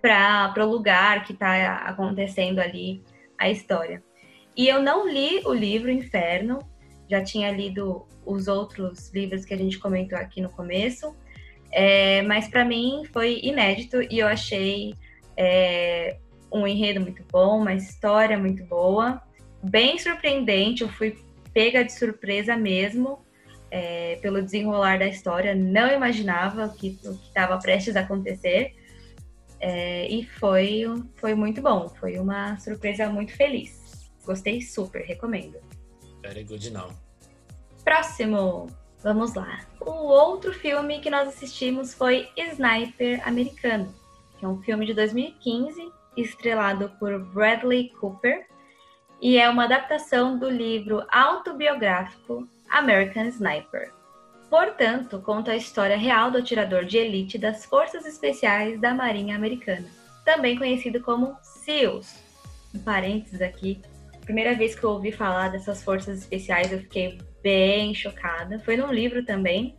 para 0.00 0.52
o 0.58 0.68
lugar 0.68 1.24
que 1.24 1.32
está 1.32 1.76
acontecendo 1.76 2.58
ali 2.58 3.02
a 3.38 3.48
história. 3.48 4.02
E 4.56 4.68
eu 4.68 4.82
não 4.82 5.08
li 5.08 5.40
o 5.46 5.52
livro 5.52 5.90
Inferno, 5.90 6.58
já 7.08 7.22
tinha 7.22 7.50
lido 7.50 8.06
os 8.26 8.48
outros 8.48 9.10
livros 9.12 9.44
que 9.44 9.54
a 9.54 9.56
gente 9.56 9.78
comentou 9.78 10.18
aqui 10.18 10.40
no 10.40 10.50
começo, 10.50 11.16
é, 11.70 12.20
mas 12.22 12.48
para 12.48 12.64
mim 12.64 13.02
foi 13.12 13.40
inédito 13.42 14.02
e 14.02 14.18
eu 14.18 14.26
achei 14.26 14.94
é, 15.36 16.18
um 16.52 16.66
enredo 16.66 17.00
muito 17.00 17.24
bom, 17.30 17.60
uma 17.60 17.74
história 17.74 18.36
muito 18.36 18.62
boa, 18.64 19.22
bem 19.62 19.98
surpreendente. 19.98 20.82
Eu 20.82 20.88
fui 20.88 21.16
pega 21.52 21.84
de 21.84 21.92
surpresa 21.92 22.56
mesmo 22.56 23.24
é, 23.72 24.18
pelo 24.20 24.42
desenrolar 24.42 24.98
da 24.98 25.06
história, 25.06 25.54
não 25.54 25.90
imaginava 25.90 26.66
o 26.66 26.74
que 26.74 27.00
estava 27.26 27.56
prestes 27.58 27.96
a 27.96 28.00
acontecer. 28.00 28.76
É, 29.58 30.06
e 30.08 30.26
foi, 30.26 30.84
foi 31.14 31.34
muito 31.34 31.62
bom, 31.62 31.88
foi 31.88 32.18
uma 32.18 32.58
surpresa 32.58 33.08
muito 33.08 33.34
feliz. 33.34 34.10
Gostei 34.26 34.60
super, 34.60 35.02
recomendo. 35.02 35.58
Very 36.20 36.44
good 36.44 36.70
now. 36.70 36.90
Próximo! 37.82 38.66
Vamos 39.02 39.34
lá. 39.34 39.60
O 39.80 39.90
outro 39.90 40.52
filme 40.52 41.00
que 41.00 41.10
nós 41.10 41.26
assistimos 41.28 41.94
foi 41.94 42.28
Sniper 42.36 43.26
Americano, 43.26 43.92
que 44.38 44.44
é 44.44 44.48
um 44.48 44.62
filme 44.62 44.84
de 44.84 44.94
2015, 44.94 45.90
estrelado 46.16 46.92
por 47.00 47.18
Bradley 47.32 47.88
Cooper, 47.98 48.46
e 49.20 49.38
é 49.38 49.48
uma 49.48 49.64
adaptação 49.64 50.38
do 50.38 50.48
livro 50.48 51.04
autobiográfico 51.10 52.46
American 52.72 53.26
Sniper. 53.26 53.92
Portanto, 54.48 55.20
conta 55.20 55.52
a 55.52 55.56
história 55.56 55.96
real 55.96 56.30
do 56.30 56.38
atirador 56.38 56.84
de 56.84 56.98
elite 56.98 57.38
das 57.38 57.64
Forças 57.66 58.04
Especiais 58.06 58.80
da 58.80 58.94
Marinha 58.94 59.36
Americana, 59.36 59.86
também 60.24 60.56
conhecido 60.56 61.00
como 61.00 61.36
SEALs. 61.42 62.22
Um 62.74 62.78
parênteses 62.78 63.42
aqui, 63.42 63.80
primeira 64.22 64.54
vez 64.54 64.74
que 64.74 64.84
eu 64.84 64.90
ouvi 64.90 65.12
falar 65.12 65.48
dessas 65.48 65.82
forças 65.82 66.18
especiais, 66.18 66.72
eu 66.72 66.80
fiquei 66.80 67.18
bem 67.42 67.94
chocada. 67.94 68.58
Foi 68.60 68.76
num 68.76 68.90
livro 68.90 69.24
também. 69.24 69.76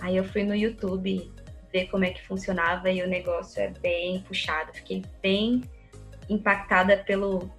Aí 0.00 0.16
eu 0.16 0.24
fui 0.24 0.44
no 0.44 0.54
YouTube 0.54 1.30
ver 1.72 1.86
como 1.86 2.04
é 2.04 2.10
que 2.10 2.26
funcionava 2.26 2.90
e 2.90 3.02
o 3.02 3.06
negócio 3.06 3.60
é 3.60 3.68
bem 3.68 4.20
puxado. 4.22 4.72
Fiquei 4.72 5.04
bem 5.20 5.62
impactada 6.28 6.96
pelo 6.98 7.50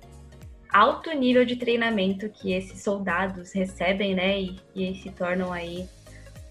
alto 0.75 1.09
nível 1.13 1.45
de 1.45 1.55
treinamento 1.55 2.27
que 2.27 2.51
esses 2.51 2.81
soldados 2.81 3.53
recebem, 3.53 4.13
né? 4.13 4.41
E, 4.41 4.59
e 4.75 4.93
se 4.95 5.09
tornam 5.09 5.53
aí 5.53 5.88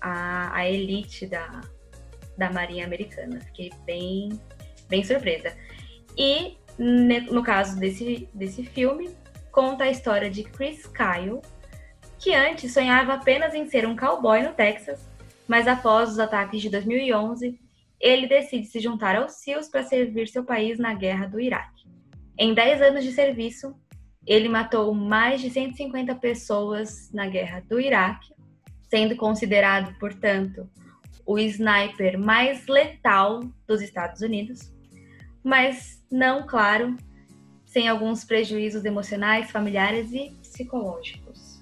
a, 0.01 0.57
a 0.57 0.67
elite 0.67 1.27
da, 1.27 1.61
da 2.35 2.51
Marinha 2.51 2.87
Americana. 2.87 3.39
Fiquei 3.43 3.71
bem, 3.85 4.41
bem 4.89 5.05
surpresa. 5.05 5.55
E 6.17 6.57
no 6.79 7.43
caso 7.43 7.79
desse, 7.79 8.27
desse 8.33 8.65
filme, 8.65 9.11
conta 9.53 9.85
a 9.85 9.91
história 9.91 10.31
de 10.31 10.43
Chris 10.43 10.87
Kyle, 10.87 11.43
que 12.19 12.35
antes 12.35 12.73
sonhava 12.73 13.13
apenas 13.13 13.55
em 13.55 13.69
ser 13.69 13.87
um 13.87 13.95
cowboy 13.95 14.43
no 14.43 14.55
Texas, 14.55 15.07
mas 15.47 15.69
após 15.69 16.09
os 16.09 16.19
ataques 16.19 16.63
de 16.63 16.71
2011, 16.71 17.61
ele 18.01 18.27
decide 18.27 18.67
se 18.69 18.81
juntar 18.81 19.17
aos 19.17 19.33
SEALs 19.33 19.69
para 19.69 19.83
servir 19.83 20.29
seu 20.29 20.45
país 20.45 20.79
na 20.79 20.95
guerra 20.95 21.27
do 21.27 21.39
Iraque. 21.39 21.85
Em 22.39 22.55
10 22.55 22.81
anos 22.81 23.05
de 23.05 23.13
serviço, 23.13 23.77
ele 24.27 24.49
matou 24.49 24.95
mais 24.95 25.41
de 25.41 25.51
150 25.51 26.15
pessoas 26.17 27.11
na 27.13 27.27
guerra 27.27 27.63
do 27.69 27.81
Iraque 27.81 28.35
sendo 28.95 29.17
considerado, 29.17 29.93
portanto, 29.99 30.71
o 31.27 31.37
sniper 31.37 32.17
mais 32.17 32.65
letal 32.69 33.41
dos 33.67 33.83
Estados 33.83 34.21
Unidos, 34.21 34.73
mas 35.43 36.01
não, 36.09 36.47
claro, 36.47 36.97
sem 37.67 37.89
alguns 37.89 38.25
prejuízos 38.25 38.85
emocionais, 38.85 39.51
familiares 39.51 40.13
e 40.13 40.31
psicológicos. 40.41 41.61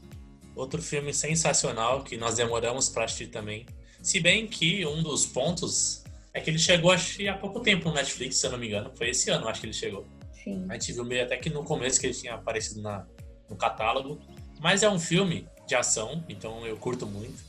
Outro 0.55 0.83
filme 0.83 1.15
sensacional 1.15 2.03
que 2.03 2.19
nós 2.19 2.35
demoramos 2.35 2.91
para 2.91 3.05
assistir 3.05 3.29
também. 3.29 3.65
Se 4.03 4.21
bem 4.21 4.47
que 4.47 4.85
um 4.85 5.03
dos 5.03 5.25
pontos 5.25 6.05
é 6.35 6.41
que 6.41 6.51
ele 6.51 6.59
chegou 6.59 6.91
acho, 6.91 7.27
há 7.27 7.35
pouco 7.35 7.61
tempo 7.61 7.89
no 7.89 7.95
Netflix, 7.95 8.37
se 8.37 8.47
eu 8.47 8.53
não 8.53 8.59
me 8.59 8.67
engano. 8.67 8.91
Foi 8.95 9.09
esse 9.09 9.31
ano, 9.31 9.49
acho 9.49 9.61
que 9.61 9.67
ele 9.67 9.73
chegou. 9.73 10.07
Sim. 10.43 10.67
A 10.69 10.75
gente 10.75 10.93
viu 10.93 11.05
meio 11.05 11.25
até 11.25 11.37
que 11.37 11.51
no 11.51 11.65
começo 11.65 12.01
que 12.01 12.07
ele 12.07 12.15
tinha 12.15 12.35
aparecido 12.35 12.81
na, 12.81 13.07
no 13.49 13.57
catálogo. 13.57 14.21
Mas 14.61 14.83
é 14.83 14.89
um 14.89 14.99
filme 14.99 15.49
de 15.67 15.75
ação, 15.75 16.25
então 16.29 16.67
eu 16.67 16.77
curto 16.77 17.07
muito. 17.07 17.43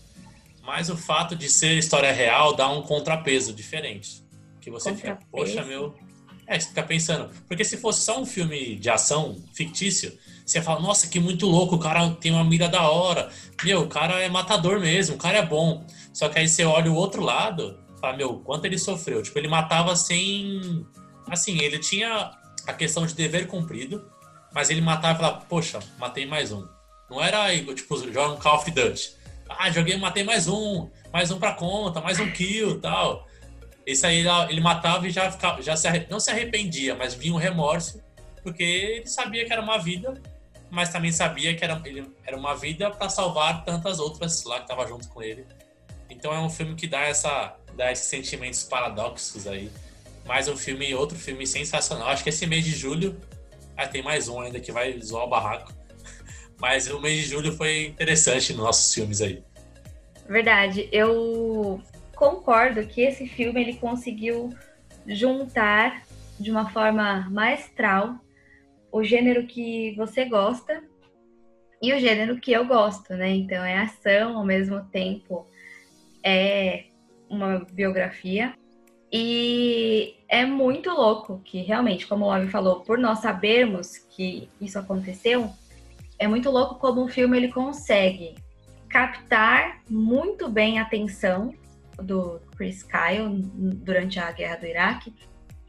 Mas 0.62 0.90
o 0.90 0.98
fato 0.98 1.36
de 1.36 1.50
ser 1.50 1.78
história 1.78 2.12
real 2.12 2.56
dá 2.56 2.70
um 2.70 2.82
contrapeso 2.82 3.54
diferente. 3.54 4.24
Que 4.62 4.72
você 4.72 4.96
fica, 4.96 5.20
poxa, 5.30 5.64
meu. 5.64 5.94
É, 6.48 6.60
você 6.60 6.70
fica 6.70 6.84
pensando. 6.84 7.30
Porque 7.48 7.66
se 7.66 7.78
fosse 7.78 8.02
só 8.02 8.20
um 8.20 8.26
filme 8.26 8.76
de 8.76 8.90
ação 8.90 9.42
fictício, 9.54 10.18
você 10.46 10.62
fala, 10.62 10.80
nossa, 10.80 11.08
que 11.08 11.20
muito 11.20 11.46
louco, 11.46 11.76
o 11.76 11.80
cara 11.80 12.10
tem 12.12 12.32
uma 12.32 12.44
mira 12.44 12.68
da 12.68 12.90
hora. 12.90 13.30
Meu, 13.64 13.82
o 13.82 13.88
cara 13.88 14.22
é 14.22 14.30
matador 14.30 14.80
mesmo, 14.80 15.16
o 15.16 15.18
cara 15.18 15.38
é 15.38 15.46
bom. 15.46 15.86
Só 16.14 16.30
que 16.30 16.40
aí 16.40 16.48
você 16.48 16.64
olha 16.64 16.92
o 16.92 16.96
outro 16.96 17.22
lado, 17.22 17.78
fala, 18.00 18.16
meu, 18.16 18.40
quanto 18.40 18.66
ele 18.66 18.78
sofreu. 18.78 19.22
Tipo, 19.22 19.40
ele 19.40 19.48
matava 19.48 19.96
sem. 19.96 20.86
Assim, 21.28 21.60
ele 21.60 21.80
tinha 21.80 22.32
a 22.68 22.74
questão 22.74 23.06
de 23.06 23.14
dever 23.14 23.48
cumprido, 23.48 24.10
mas 24.54 24.70
ele 24.70 24.82
matava 24.82 25.14
e 25.14 25.18
falava, 25.18 25.46
poxa, 25.46 25.80
matei 25.98 26.26
mais 26.26 26.52
um. 26.52 26.68
Não 27.10 27.22
era 27.22 27.54
tipo, 27.74 27.98
joga 28.12 28.34
um 28.34 28.38
Call 28.38 28.58
of 28.58 28.72
Duty. 28.72 29.16
Ah, 29.50 29.70
joguei, 29.70 29.98
matei 29.98 30.24
mais 30.24 30.48
um, 30.48 30.90
mais 31.12 31.30
um 31.32 31.40
pra 31.40 31.54
conta, 31.54 32.02
mais 32.02 32.20
um 32.20 32.32
kill 32.32 32.80
tal. 32.80 33.28
Esse 33.86 34.06
aí 34.06 34.26
ele 34.50 34.62
matava 34.62 35.08
e 35.08 35.10
já, 35.10 35.30
ficava, 35.32 35.62
já 35.62 35.76
se, 35.76 35.88
não 36.10 36.20
se 36.20 36.32
arrependia, 36.32 36.96
mas 36.96 37.14
vinha 37.14 37.34
um 37.34 37.38
remorso, 37.38 38.02
porque 38.42 38.64
ele 38.64 39.08
sabia 39.08 39.46
que 39.46 39.52
era 39.52 39.62
uma 39.62 39.78
vida, 39.78 40.22
mas 40.72 40.90
também 40.90 41.12
sabia 41.12 41.56
que 41.56 41.64
era, 41.64 41.82
ele, 41.86 42.10
era 42.26 42.38
uma 42.38 42.56
vida 42.56 42.90
para 42.90 43.10
salvar 43.10 43.64
tantas 43.66 44.00
outras 44.00 44.44
lá 44.44 44.58
que 44.58 44.64
estavam 44.64 44.88
junto 44.88 45.08
com 45.10 45.22
ele. 45.22 45.46
Então 46.10 46.34
é 46.34 46.40
um 46.40 46.50
filme 46.50 46.76
que 46.76 46.88
dá, 46.88 47.02
essa, 47.02 47.56
dá 47.76 47.92
esses 47.92 48.06
sentimentos 48.06 48.64
paradoxos 48.64 49.46
aí. 49.46 49.70
Mais 50.26 50.48
um 50.48 50.56
filme, 50.56 50.94
outro 50.96 51.18
filme 51.18 51.46
sensacional. 51.46 52.08
Acho 52.08 52.24
que 52.24 52.30
esse 52.30 52.48
mês 52.48 52.64
de 52.64 52.72
julho, 52.72 53.20
ah, 53.76 53.88
tem 53.88 54.02
mais 54.02 54.28
um 54.28 54.40
ainda 54.40 54.60
que 54.60 54.72
vai 54.72 55.00
zoar 55.02 55.26
o 55.26 55.30
barraco. 55.30 55.74
Mas 56.60 56.90
o 56.90 57.00
mês 57.02 57.22
de 57.22 57.26
julho 57.26 57.52
foi 57.52 57.88
interessante 57.88 58.54
nos 58.54 58.64
nossos 58.64 58.94
filmes 58.94 59.22
aí. 59.22 59.44
Verdade. 60.28 60.88
Eu 60.92 61.82
concordo 62.16 62.86
que 62.88 63.02
esse 63.02 63.28
filme 63.28 63.62
ele 63.62 63.76
conseguiu 63.76 64.50
juntar 65.06 66.04
de 66.40 66.50
uma 66.50 66.70
forma 66.70 67.30
maestral 67.30 68.16
o 68.92 69.04
gênero 69.04 69.46
que 69.46 69.94
você 69.96 70.24
gosta 70.24 70.84
e 71.82 71.94
o 71.94 72.00
gênero 72.00 72.40
que 72.40 72.54
eu 72.54 72.66
gosto, 72.66 73.14
né? 73.14 73.30
Então 73.32 73.62
é 73.64 73.78
ação 73.78 74.38
ao 74.38 74.46
mesmo 74.46 74.86
tempo 74.86 75.46
é 76.24 76.86
uma 77.30 77.66
biografia 77.74 78.56
e 79.16 80.16
é 80.28 80.44
muito 80.44 80.90
louco 80.90 81.40
que 81.46 81.62
realmente, 81.62 82.08
como 82.08 82.26
o 82.26 82.34
Love 82.34 82.50
falou, 82.50 82.80
por 82.80 82.98
nós 82.98 83.20
sabermos 83.20 84.00
que 84.00 84.50
isso 84.60 84.80
aconteceu, 84.80 85.52
é 86.18 86.28
muito 86.28 86.50
louco 86.50 86.80
como 86.80 87.04
o 87.04 87.08
filme 87.08 87.38
ele 87.38 87.52
consegue 87.52 88.34
captar 88.90 89.84
muito 89.88 90.50
bem 90.50 90.80
a 90.80 90.82
atenção 90.82 91.54
do 92.02 92.42
Chris 92.58 92.82
Kyle 92.82 93.40
durante 93.54 94.20
a 94.20 94.32
guerra 94.32 94.56
do 94.56 94.66
Iraque 94.66 95.14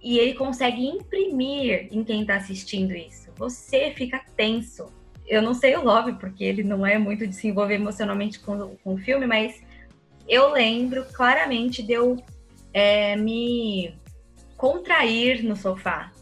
e 0.03 0.19
ele 0.19 0.33
consegue 0.33 0.83
imprimir 0.83 1.89
em 1.93 2.03
quem 2.03 2.23
está 2.23 2.37
assistindo 2.37 2.95
isso. 2.95 3.31
Você 3.37 3.91
fica 3.91 4.23
tenso. 4.35 4.87
Eu 5.27 5.43
não 5.43 5.53
sei 5.53 5.77
o 5.77 5.85
Love, 5.85 6.15
porque 6.15 6.45
ele 6.45 6.63
não 6.63 6.87
é 6.87 6.97
muito 6.97 7.27
de 7.27 7.35
se 7.35 7.49
envolver 7.49 7.75
emocionalmente 7.75 8.41
com, 8.41 8.75
com 8.83 8.95
o 8.95 8.99
filme, 8.99 9.27
mas 9.27 9.63
eu 10.27 10.51
lembro 10.51 11.05
claramente 11.13 11.83
de 11.83 11.93
eu 11.93 12.23
é, 12.75 13.17
me 13.17 13.97
contrair 14.57 15.43
no 15.43 15.57
sofá 15.57 16.13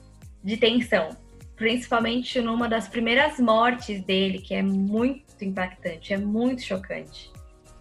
de 0.44 0.56
tensão 0.56 1.16
principalmente 1.62 2.40
numa 2.40 2.68
das 2.68 2.88
primeiras 2.88 3.38
mortes 3.38 4.02
dele, 4.02 4.40
que 4.40 4.52
é 4.52 4.62
muito 4.62 5.44
impactante, 5.44 6.12
é 6.12 6.18
muito 6.18 6.60
chocante. 6.60 7.30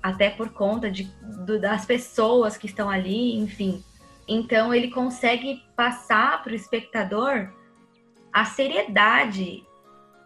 Até 0.03 0.29
por 0.29 0.49
conta 0.49 0.91
de, 0.91 1.05
do, 1.45 1.59
das 1.59 1.83
pessoas 1.83 2.57
que 2.57 2.67
estão 2.67 2.87
ali, 2.87 3.35
enfim. 3.35 3.83
Então 4.27 4.71
ele 4.71 4.91
consegue 4.91 5.63
passar 5.75 6.43
para 6.43 6.53
o 6.53 6.55
espectador 6.55 7.51
a 8.31 8.45
seriedade 8.45 9.63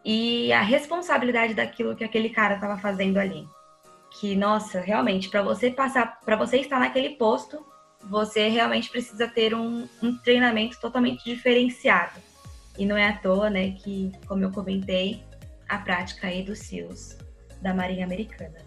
e 0.03 0.51
a 0.51 0.61
responsabilidade 0.61 1.53
daquilo 1.53 1.95
que 1.95 2.03
aquele 2.03 2.29
cara 2.29 2.55
estava 2.55 2.77
fazendo 2.77 3.17
ali. 3.17 3.47
Que, 4.19 4.35
nossa, 4.35 4.81
realmente, 4.81 5.29
para 5.29 5.41
você 5.41 5.71
passar, 5.71 6.19
para 6.25 6.35
você 6.35 6.57
estar 6.57 6.77
naquele 6.77 7.11
posto, 7.11 7.65
você 8.09 8.47
realmente 8.47 8.89
precisa 8.89 9.27
ter 9.27 9.53
um, 9.53 9.87
um 10.01 10.17
treinamento 10.17 10.79
totalmente 10.79 11.23
diferenciado 11.25 12.19
e 12.77 12.85
não 12.85 12.97
é 12.97 13.07
à 13.07 13.13
toa, 13.13 13.49
né, 13.49 13.71
que, 13.71 14.11
como 14.27 14.43
eu 14.43 14.51
comentei, 14.51 15.23
a 15.67 15.77
prática 15.77 16.27
aí 16.27 16.43
dos 16.43 16.59
SEALs 16.59 17.17
da 17.61 17.73
Marinha 17.73 18.05
Americana. 18.05 18.57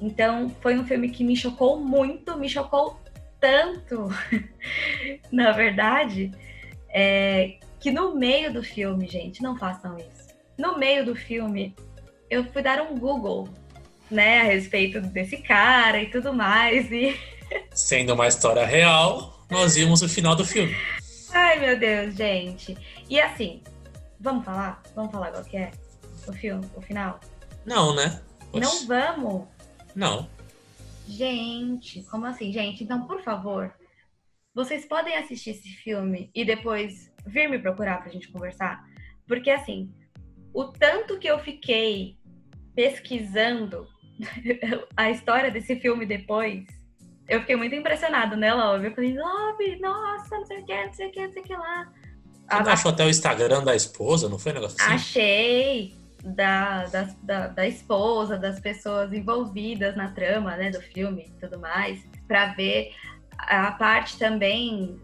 Então, 0.00 0.50
foi 0.60 0.78
um 0.78 0.84
filme 0.84 1.10
que 1.10 1.24
me 1.24 1.36
chocou 1.36 1.78
muito, 1.78 2.38
me 2.38 2.48
chocou 2.48 3.00
tanto, 3.40 4.08
na 5.30 5.52
verdade, 5.52 6.32
é, 6.88 7.58
que 7.78 7.90
no 7.90 8.14
meio 8.14 8.52
do 8.52 8.62
filme, 8.62 9.06
gente, 9.06 9.42
não 9.42 9.56
façam 9.56 9.96
isso. 9.98 10.34
No 10.58 10.78
meio 10.78 11.04
do 11.04 11.14
filme, 11.14 11.74
eu 12.30 12.44
fui 12.44 12.62
dar 12.62 12.80
um 12.80 12.98
Google, 12.98 13.48
né, 14.10 14.40
a 14.40 14.44
respeito 14.44 15.00
desse 15.00 15.38
cara 15.38 16.02
e 16.02 16.10
tudo 16.10 16.32
mais. 16.32 16.90
E... 16.90 17.16
Sendo 17.72 18.14
uma 18.14 18.26
história 18.26 18.64
real, 18.64 19.44
nós 19.50 19.74
vimos 19.74 20.02
o 20.02 20.08
final 20.08 20.34
do 20.34 20.44
filme. 20.44 20.74
Ai, 21.32 21.58
meu 21.58 21.78
Deus, 21.78 22.14
gente. 22.14 22.76
E 23.08 23.20
assim, 23.20 23.62
vamos 24.18 24.44
falar? 24.44 24.82
Vamos 24.94 25.12
falar 25.12 25.30
qual 25.30 25.44
que 25.44 25.56
é 25.56 25.70
o 26.26 26.32
filme, 26.32 26.68
o 26.74 26.80
final? 26.80 27.20
Não, 27.64 27.94
né? 27.94 28.20
Não 28.52 28.86
vamos? 28.86 29.46
Não. 29.94 30.28
Gente, 31.06 32.02
como 32.04 32.26
assim, 32.26 32.52
gente? 32.52 32.82
Então, 32.82 33.06
por 33.06 33.22
favor, 33.22 33.72
vocês 34.54 34.86
podem 34.86 35.16
assistir 35.16 35.50
esse 35.50 35.68
filme 35.68 36.30
e 36.34 36.44
depois 36.44 37.12
vir 37.26 37.48
me 37.48 37.58
procurar 37.58 38.02
pra 38.02 38.10
gente 38.10 38.28
conversar? 38.28 38.84
Porque 39.26 39.50
assim, 39.50 39.92
o 40.52 40.64
tanto 40.64 41.18
que 41.18 41.28
eu 41.28 41.38
fiquei 41.38 42.16
pesquisando 42.74 43.86
a 44.96 45.10
história 45.10 45.50
desse 45.50 45.76
filme 45.76 46.06
depois, 46.06 46.64
Eu 47.28 47.40
fiquei 47.40 47.56
muito 47.56 47.74
impressionado, 47.74 48.36
né, 48.36 48.54
Love? 48.54 48.86
Eu 48.86 48.94
falei, 48.94 49.18
Love, 49.18 49.80
nossa, 49.80 50.38
não 50.38 50.46
sei 50.46 50.60
o 50.60 50.64
que, 50.64 50.86
não 50.86 50.92
sei 50.92 51.08
o 51.08 51.12
que, 51.12 51.26
não 51.26 51.32
sei 51.32 51.42
o 51.42 51.44
que 51.44 51.56
lá. 51.56 51.92
Você 52.48 52.62
não 52.62 52.72
achou 52.72 52.90
até 52.92 53.04
o 53.04 53.08
Instagram 53.08 53.64
da 53.64 53.74
esposa, 53.74 54.28
não 54.28 54.38
foi 54.38 54.52
um 54.52 54.54
negócio 54.56 54.76
assim? 54.80 54.94
Achei 54.94 55.96
da, 56.24 56.84
da, 56.86 57.02
da, 57.22 57.46
da, 57.48 57.66
esposa, 57.66 58.38
das 58.38 58.60
pessoas 58.60 59.12
envolvidas 59.12 59.96
na 59.96 60.10
trama, 60.12 60.56
né, 60.56 60.70
do 60.70 60.80
filme 60.80 61.26
e 61.28 61.40
tudo 61.40 61.58
mais, 61.58 62.00
para 62.26 62.52
ver 62.54 62.92
a 63.38 63.72
parte 63.72 64.18
também, 64.18 65.00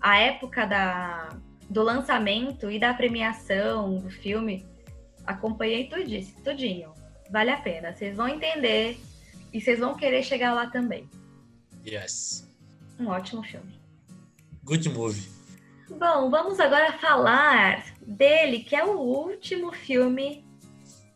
a 0.00 0.18
época 0.18 0.66
da, 0.66 1.28
do 1.68 1.82
lançamento 1.82 2.70
e 2.70 2.78
da 2.78 2.94
premiação 2.94 3.96
do 3.96 4.10
filme, 4.10 4.66
acompanhei 5.26 5.88
tudinho, 5.88 6.26
tudinho. 6.42 6.92
Vale 7.30 7.50
a 7.50 7.58
pena, 7.58 7.92
vocês 7.92 8.16
vão 8.16 8.28
entender 8.28 8.98
e 9.52 9.60
vocês 9.60 9.78
vão 9.78 9.94
querer 9.94 10.22
chegar 10.22 10.54
lá 10.54 10.66
também. 10.66 11.08
Yes. 11.88 12.46
Um 12.98 13.08
ótimo 13.08 13.42
filme. 13.42 13.78
Good 14.64 14.88
movie. 14.90 15.28
Bom, 15.88 16.28
vamos 16.28 16.60
agora 16.60 16.92
falar 16.98 17.82
dele, 18.06 18.60
que 18.60 18.76
é 18.76 18.84
o 18.84 18.98
último 18.98 19.72
filme 19.72 20.44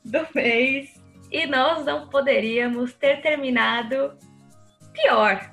do 0.04 0.26
mês. 0.35 1.00
E 1.30 1.46
nós 1.46 1.85
não 1.85 2.08
poderíamos 2.08 2.92
ter 2.94 3.20
terminado 3.20 4.14
pior. 4.92 5.50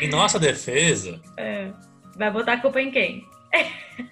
Em 0.00 0.08
nossa 0.08 0.38
defesa. 0.38 1.20
É. 1.36 1.72
Vai 2.16 2.32
botar 2.32 2.54
a 2.54 2.60
culpa 2.60 2.80
em 2.80 2.90
quem? 2.90 3.24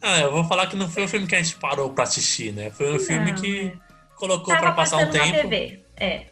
ah, 0.00 0.20
eu 0.20 0.30
vou 0.30 0.44
falar 0.44 0.68
que 0.68 0.76
não 0.76 0.88
foi 0.88 1.02
um 1.02 1.08
filme 1.08 1.26
que 1.26 1.34
a 1.34 1.42
gente 1.42 1.56
parou 1.56 1.92
pra 1.92 2.04
assistir, 2.04 2.52
né? 2.52 2.70
Foi 2.70 2.88
um 2.88 2.92
não, 2.92 3.00
filme 3.00 3.34
que 3.34 3.66
é. 3.66 3.72
colocou 4.14 4.54
Tava 4.54 4.60
pra 4.60 4.72
passar 4.72 4.98
um 4.98 5.10
tempo. 5.10 5.48
TV. 5.48 5.84
É. 5.96 6.26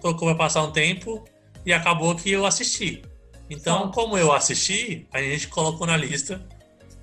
Colocou 0.00 0.28
pra 0.28 0.36
passar 0.36 0.62
um 0.62 0.70
tempo 0.70 1.24
e 1.64 1.72
acabou 1.72 2.14
que 2.14 2.30
eu 2.30 2.44
assisti. 2.44 3.02
Então, 3.48 3.90
como 3.90 4.16
eu 4.16 4.32
assisti, 4.32 5.06
a 5.12 5.20
gente 5.20 5.48
colocou 5.48 5.86
na 5.86 5.96
lista 5.96 6.44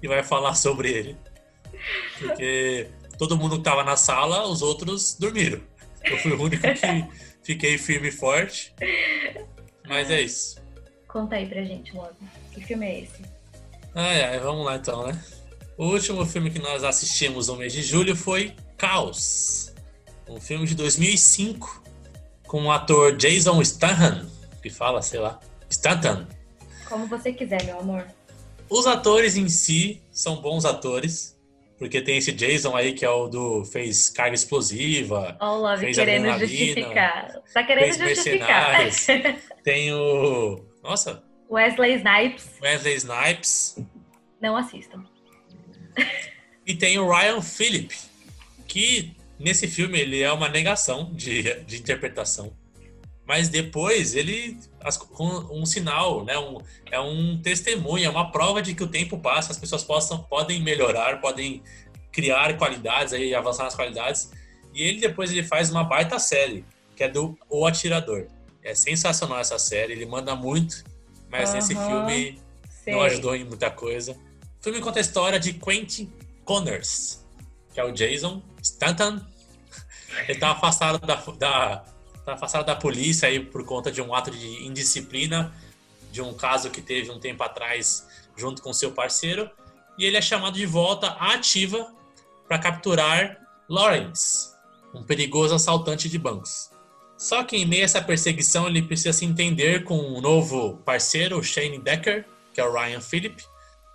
e 0.01 0.07
vai 0.07 0.23
falar 0.23 0.55
sobre 0.55 0.89
ele. 0.89 1.17
Porque 2.17 2.89
todo 3.17 3.37
mundo 3.37 3.57
que 3.57 3.63
tava 3.63 3.83
na 3.83 3.95
sala, 3.95 4.47
os 4.47 4.61
outros 4.61 5.15
dormiram. 5.19 5.61
Eu 6.03 6.17
fui 6.17 6.31
o 6.31 6.41
único 6.41 6.61
que 6.61 7.07
fiquei 7.43 7.77
firme 7.77 8.07
e 8.07 8.11
forte. 8.11 8.73
Mas 9.87 10.09
é 10.09 10.21
isso. 10.21 10.59
Conta 11.07 11.35
aí 11.35 11.47
pra 11.47 11.63
gente, 11.63 11.93
logo. 11.95 12.15
Que 12.53 12.63
filme 12.63 12.85
é 12.85 12.99
esse? 13.01 13.21
Ai, 13.95 14.23
ai, 14.23 14.39
vamos 14.39 14.65
lá 14.65 14.75
então, 14.75 15.07
né? 15.07 15.23
O 15.77 15.85
último 15.85 16.25
filme 16.25 16.51
que 16.51 16.59
nós 16.59 16.83
assistimos 16.83 17.47
no 17.47 17.55
mês 17.55 17.73
de 17.73 17.81
julho 17.81 18.15
foi 18.15 18.53
Caos. 18.77 19.73
Um 20.27 20.39
filme 20.39 20.67
de 20.67 20.75
2005 20.75 21.83
com 22.45 22.65
o 22.65 22.71
ator 22.71 23.15
Jason 23.15 23.63
Statham, 23.63 24.29
que 24.61 24.69
fala, 24.69 25.01
sei 25.01 25.19
lá, 25.19 25.39
Statham. 25.71 26.27
Como 26.87 27.07
você 27.07 27.31
quiser, 27.31 27.63
meu 27.63 27.79
amor. 27.79 28.05
Os 28.69 28.85
atores 28.85 29.35
em 29.35 29.49
si 29.49 30.01
são 30.11 30.41
bons 30.41 30.65
atores, 30.65 31.39
porque 31.77 32.01
tem 32.01 32.17
esse 32.17 32.31
Jason 32.31 32.75
aí 32.75 32.93
que 32.93 33.05
é 33.05 33.09
o 33.09 33.27
do 33.27 33.65
fez 33.65 34.09
carga 34.09 34.35
explosiva. 34.35 35.37
Oh, 35.41 35.55
Love 35.55 35.85
fez 35.85 35.97
querendo 35.97 36.39
justificar. 36.39 37.41
Tá 37.53 37.63
querendo 37.63 37.97
justificar. 37.97 38.79
tem 39.63 39.93
o. 39.93 40.63
Nossa. 40.83 41.23
Wesley 41.49 41.95
Snipes. 41.95 42.47
Wesley 42.61 42.95
Snipes. 42.95 43.77
Não 44.41 44.55
assistam. 44.55 45.03
E 46.65 46.75
tem 46.75 46.99
o 46.99 47.09
Ryan 47.09 47.41
Phillip, 47.41 47.95
que 48.67 49.15
nesse 49.39 49.67
filme 49.67 49.99
ele 49.99 50.21
é 50.21 50.31
uma 50.31 50.47
negação 50.47 51.11
de, 51.13 51.55
de 51.63 51.77
interpretação. 51.77 52.53
Mas 53.29 53.47
depois 53.47 54.15
ele 54.15 54.57
com 55.09 55.27
um 55.51 55.63
sinal, 55.63 56.25
né? 56.25 56.35
Um, 56.39 56.57
é 56.89 56.99
um 56.99 57.39
testemunho, 57.39 58.03
é 58.03 58.09
uma 58.09 58.31
prova 58.31 58.59
de 58.59 58.73
que 58.73 58.83
o 58.83 58.87
tempo 58.87 59.19
passa, 59.19 59.51
as 59.51 59.57
pessoas 59.59 59.83
possam, 59.83 60.23
podem 60.23 60.63
melhorar, 60.63 61.21
podem 61.21 61.61
criar 62.11 62.57
qualidades 62.57 63.13
aí, 63.13 63.35
avançar 63.35 63.65
nas 63.65 63.75
qualidades. 63.75 64.31
E 64.73 64.81
ele 64.81 64.99
depois 64.99 65.31
ele 65.31 65.43
faz 65.43 65.69
uma 65.69 65.83
baita 65.83 66.17
série, 66.17 66.65
que 66.95 67.03
é 67.03 67.07
do 67.07 67.37
O 67.47 67.67
Atirador. 67.67 68.25
É 68.63 68.73
sensacional 68.73 69.37
essa 69.37 69.59
série, 69.59 69.93
ele 69.93 70.07
manda 70.07 70.35
muito, 70.35 70.83
mas 71.29 71.49
uhum, 71.49 71.55
nesse 71.55 71.75
filme 71.75 72.41
sei. 72.83 72.95
não 72.95 73.03
ajudou 73.03 73.35
em 73.35 73.43
muita 73.43 73.69
coisa. 73.69 74.13
O 74.59 74.63
filme 74.63 74.81
conta 74.81 74.97
a 74.97 75.01
história 75.01 75.39
de 75.39 75.53
Quentin 75.53 76.11
Connors, 76.43 77.23
que 77.75 77.79
é 77.79 77.83
o 77.83 77.91
Jason 77.91 78.41
Stanton. 78.59 79.21
Ele 80.27 80.39
tá 80.39 80.53
afastado 80.53 80.97
da, 81.05 81.15
da 81.37 81.85
Tá 82.29 82.35
afastado 82.35 82.63
da 82.63 82.75
polícia 82.75 83.27
aí 83.27 83.39
por 83.39 83.65
conta 83.65 83.91
de 83.91 84.03
um 84.03 84.13
ato 84.13 84.29
de 84.29 84.63
indisciplina, 84.63 85.51
de 86.11 86.21
um 86.21 86.31
caso 86.31 86.69
que 86.69 86.79
teve 86.79 87.09
um 87.09 87.19
tempo 87.19 87.41
atrás 87.41 88.07
junto 88.37 88.61
com 88.61 88.71
seu 88.71 88.91
parceiro, 88.91 89.49
e 89.97 90.05
ele 90.05 90.15
é 90.15 90.21
chamado 90.21 90.53
de 90.53 90.65
volta 90.67 91.07
à 91.07 91.33
ativa 91.33 91.91
para 92.47 92.59
capturar 92.59 93.35
Lawrence, 93.67 94.49
um 94.93 95.01
perigoso 95.01 95.55
assaltante 95.55 96.07
de 96.07 96.19
bancos. 96.19 96.69
Só 97.17 97.43
que 97.43 97.57
em 97.57 97.65
meio 97.65 97.81
a 97.81 97.85
essa 97.85 98.01
perseguição 98.01 98.67
ele 98.67 98.83
precisa 98.83 99.11
se 99.11 99.25
entender 99.25 99.83
com 99.83 99.97
um 99.97 100.21
novo 100.21 100.77
parceiro, 100.85 101.43
Shane 101.43 101.79
Decker, 101.79 102.27
que 102.53 102.61
é 102.61 102.63
o 102.63 102.71
Ryan 102.71 103.01
Phillip, 103.01 103.43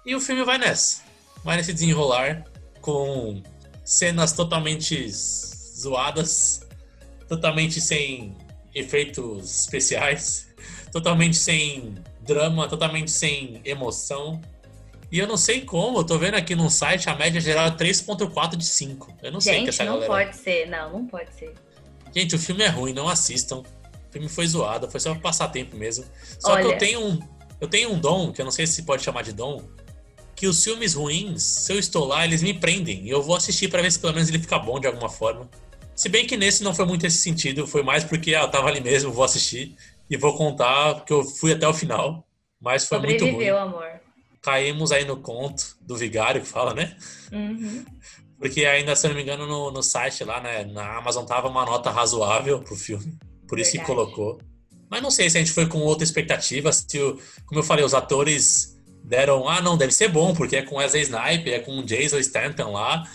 e 0.05 0.13
o 0.17 0.21
filme 0.21 0.43
vai 0.43 0.59
nessa. 0.59 1.03
Vai 1.45 1.57
nesse 1.57 1.73
desenrolar 1.73 2.43
com 2.81 3.41
cenas 3.85 4.33
totalmente 4.33 5.09
zoadas, 5.09 6.67
totalmente 7.29 7.81
sem 7.81 8.37
efeitos 8.75 9.63
especiais, 9.63 10.49
totalmente 10.91 11.37
sem 11.37 11.95
drama, 12.21 12.69
totalmente 12.69 13.11
sem 13.11 13.61
emoção. 13.65 14.41
E 15.11 15.19
eu 15.19 15.27
não 15.27 15.37
sei 15.37 15.61
como, 15.61 15.99
eu 15.99 16.05
tô 16.05 16.19
vendo 16.19 16.35
aqui 16.35 16.55
no 16.55 16.69
site 16.69 17.09
a 17.09 17.15
média 17.15 17.41
geral 17.41 17.67
é 17.67 17.71
3.4 17.71 18.57
de 18.57 18.65
5. 18.65 19.19
Eu 19.23 19.33
não 19.33 19.41
Gente, 19.41 19.55
sei 19.55 19.63
que 19.63 19.69
essa 19.69 19.85
não 19.85 19.95
galera... 20.01 20.13
pode 20.13 20.37
ser, 20.37 20.69
não, 20.69 20.93
não 20.93 21.07
pode 21.07 21.33
ser. 21.35 21.55
Gente, 22.15 22.35
o 22.35 22.39
filme 22.39 22.63
é 22.63 22.69
ruim, 22.69 22.93
não 22.93 23.09
assistam. 23.09 23.59
O 23.59 24.13
filme 24.13 24.29
foi 24.29 24.47
zoado, 24.47 24.91
foi 24.91 25.01
só 25.01 25.13
pra 25.13 25.21
passar 25.21 25.49
tempo 25.49 25.77
mesmo. 25.77 26.05
Só 26.39 26.53
Olha... 26.53 26.63
que 26.63 26.73
eu 26.73 26.79
tenho 26.79 27.07
um 27.07 27.35
eu 27.61 27.69
tenho 27.69 27.93
um 27.93 27.99
dom, 27.99 28.33
que 28.33 28.41
eu 28.41 28.45
não 28.45 28.53
sei 28.53 28.67
se 28.67 28.83
pode 28.83 29.03
chamar 29.03 29.23
de 29.23 29.33
dom, 29.33 29.63
que 30.37 30.47
os 30.47 30.63
filmes 30.63 30.95
ruins, 30.95 31.43
se 31.43 31.73
eu 31.73 31.79
estou 31.79 32.05
lá, 32.05 32.25
eles 32.25 32.43
me 32.43 32.53
prendem. 32.53 33.05
E 33.05 33.11
eu 33.11 33.23
vou 33.23 33.37
assistir 33.37 33.69
para 33.69 33.81
ver 33.81 33.91
se 33.91 33.99
pelo 33.99 34.13
menos 34.13 34.29
ele 34.29 34.39
fica 34.39 34.59
bom 34.59 34.79
de 34.79 34.87
alguma 34.87 35.09
forma. 35.09 35.49
Se 35.95 36.09
bem 36.09 36.27
que 36.27 36.37
nesse 36.37 36.63
não 36.63 36.75
foi 36.75 36.85
muito 36.85 37.07
esse 37.07 37.19
sentido, 37.19 37.67
foi 37.67 37.83
mais 37.83 38.03
porque 38.03 38.35
ah, 38.35 38.43
eu 38.43 38.51
tava 38.51 38.69
ali 38.69 38.81
mesmo, 38.81 39.13
vou 39.13 39.25
assistir 39.25 39.77
e 40.11 40.17
vou 40.17 40.37
contar 40.37 40.97
porque 40.97 41.13
eu 41.13 41.23
fui 41.23 41.53
até 41.53 41.67
o 41.69 41.75
final. 41.75 42.27
Mas 42.61 42.87
foi 42.87 42.99
muito 42.99 43.25
ruim. 43.25 43.49
amor. 43.49 43.87
Caímos 44.43 44.91
aí 44.91 45.05
no 45.05 45.19
conto 45.19 45.77
do 45.81 45.97
vigário 45.97 46.41
que 46.41 46.49
fala, 46.49 46.75
né? 46.75 46.97
Uhum. 47.33 47.85
Porque 48.39 48.65
ainda, 48.67 48.97
se 48.97 49.07
eu 49.07 49.11
não 49.11 49.17
me 49.17 49.23
engano, 49.23 49.47
no, 49.47 49.71
no 49.71 49.83
site 49.83 50.25
lá, 50.25 50.41
né, 50.41 50.65
na 50.65 50.99
Amazon 50.99 51.25
tava 51.25 51.49
uma 51.49 51.65
nota 51.65 51.91
razoável 51.91 52.61
pro 52.61 52.75
filme. 52.75 53.17
Por 53.49 53.59
isso 53.59 53.73
Verdade. 53.73 53.79
que 53.79 53.95
colocou. 53.95 54.41
Mas 54.91 55.01
não 55.01 55.11
sei 55.11 55.31
se 55.31 55.39
a 55.39 55.41
gente 55.41 55.53
foi 55.53 55.67
com 55.67 55.79
outra 55.79 56.05
expectativa, 56.05 56.73
se, 56.73 56.99
o, 57.01 57.19
como 57.47 57.61
eu 57.61 57.65
falei, 57.65 57.85
os 57.85 57.95
atores 57.95 58.79
deram, 59.03 59.49
ah, 59.49 59.61
não, 59.61 59.77
deve 59.77 59.93
ser 59.93 60.09
bom, 60.09 60.35
porque 60.35 60.57
é 60.57 60.63
com 60.63 60.77
Wesley 60.77 61.03
Snipe, 61.03 61.53
é 61.53 61.61
com 61.61 61.83
Jason 61.83 62.19
Stanton 62.19 62.73
lá. 62.73 63.09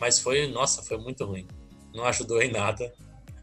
Mas 0.00 0.18
foi, 0.18 0.48
nossa, 0.48 0.82
foi 0.82 0.98
muito 0.98 1.24
ruim 1.24 1.46
não 1.94 2.04
ajudou 2.04 2.42
em 2.42 2.50
nada. 2.50 2.92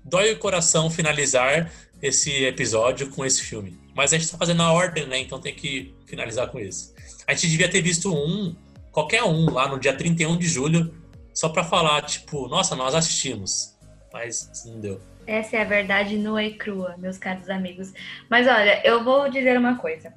Dói 0.03 0.33
o 0.33 0.39
coração 0.39 0.89
finalizar 0.89 1.71
esse 2.01 2.43
episódio 2.45 3.09
com 3.09 3.23
esse 3.23 3.43
filme. 3.43 3.79
Mas 3.95 4.13
a 4.13 4.17
gente 4.17 4.31
tá 4.31 4.37
fazendo 4.37 4.61
a 4.61 4.71
ordem, 4.71 5.05
né? 5.07 5.19
Então 5.19 5.39
tem 5.39 5.53
que 5.53 5.95
finalizar 6.05 6.47
com 6.47 6.59
esse. 6.59 6.93
A 7.27 7.33
gente 7.33 7.49
devia 7.49 7.69
ter 7.69 7.81
visto 7.81 8.13
um, 8.13 8.55
qualquer 8.91 9.23
um, 9.23 9.49
lá 9.49 9.67
no 9.67 9.79
dia 9.79 9.95
31 9.95 10.37
de 10.37 10.47
julho, 10.47 10.93
só 11.33 11.49
para 11.49 11.63
falar, 11.63 12.01
tipo, 12.01 12.47
nossa, 12.47 12.75
nós 12.75 12.95
assistimos. 12.95 13.77
Mas 14.11 14.65
não 14.65 14.79
deu. 14.79 15.01
Essa 15.27 15.57
é 15.57 15.61
a 15.61 15.65
verdade 15.65 16.17
nua 16.17 16.43
e 16.43 16.55
crua, 16.55 16.95
meus 16.97 17.17
caros 17.17 17.49
amigos. 17.49 17.93
Mas 18.29 18.47
olha, 18.47 18.81
eu 18.85 19.03
vou 19.03 19.29
dizer 19.29 19.57
uma 19.57 19.77
coisa. 19.77 20.13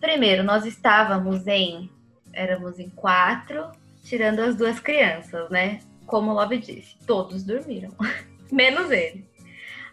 Primeiro, 0.00 0.42
nós 0.42 0.64
estávamos 0.64 1.46
em. 1.46 1.90
Éramos 2.32 2.78
em 2.78 2.88
quatro, 2.90 3.70
tirando 4.02 4.40
as 4.40 4.56
duas 4.56 4.80
crianças, 4.80 5.48
né? 5.50 5.80
Como 6.06 6.30
o 6.30 6.34
Love 6.34 6.58
disse, 6.58 6.96
todos 7.06 7.42
dormiram, 7.42 7.90
menos 8.50 8.90
ele. 8.90 9.26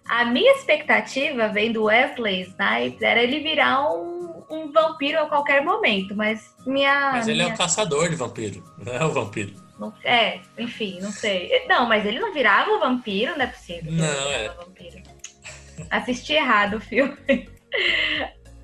A 0.06 0.26
minha 0.26 0.52
expectativa, 0.54 1.48
vendo 1.48 1.84
Wesley 1.84 2.42
Snipes, 2.42 3.02
era 3.02 3.22
ele 3.22 3.40
virar 3.40 3.90
um, 3.94 4.44
um 4.50 4.72
vampiro 4.72 5.20
a 5.20 5.28
qualquer 5.28 5.64
momento, 5.64 6.16
mas 6.16 6.54
minha. 6.66 7.12
Mas 7.14 7.28
ele 7.28 7.40
minha... 7.40 7.52
é 7.52 7.56
o 7.56 7.58
caçador 7.58 8.10
de 8.10 8.16
vampiro, 8.16 8.64
não 8.84 8.94
é 8.94 9.06
o 9.06 9.12
vampiro. 9.12 9.54
Não, 9.80 9.94
é, 10.04 10.40
enfim, 10.60 11.00
não 11.02 11.12
sei. 11.12 11.66
Não, 11.68 11.88
mas 11.88 12.06
ele 12.06 12.20
não 12.20 12.34
virava 12.34 12.70
o 12.72 12.80
vampiro, 12.80 13.36
não 13.36 13.42
é 13.42 13.48
possível. 13.48 13.92
Não, 13.92 14.32
é. 14.32 14.50
Vampiro. 14.50 15.02
Assisti 15.90 16.34
errado 16.34 16.78
o 16.78 16.82
filme. 16.82 17.18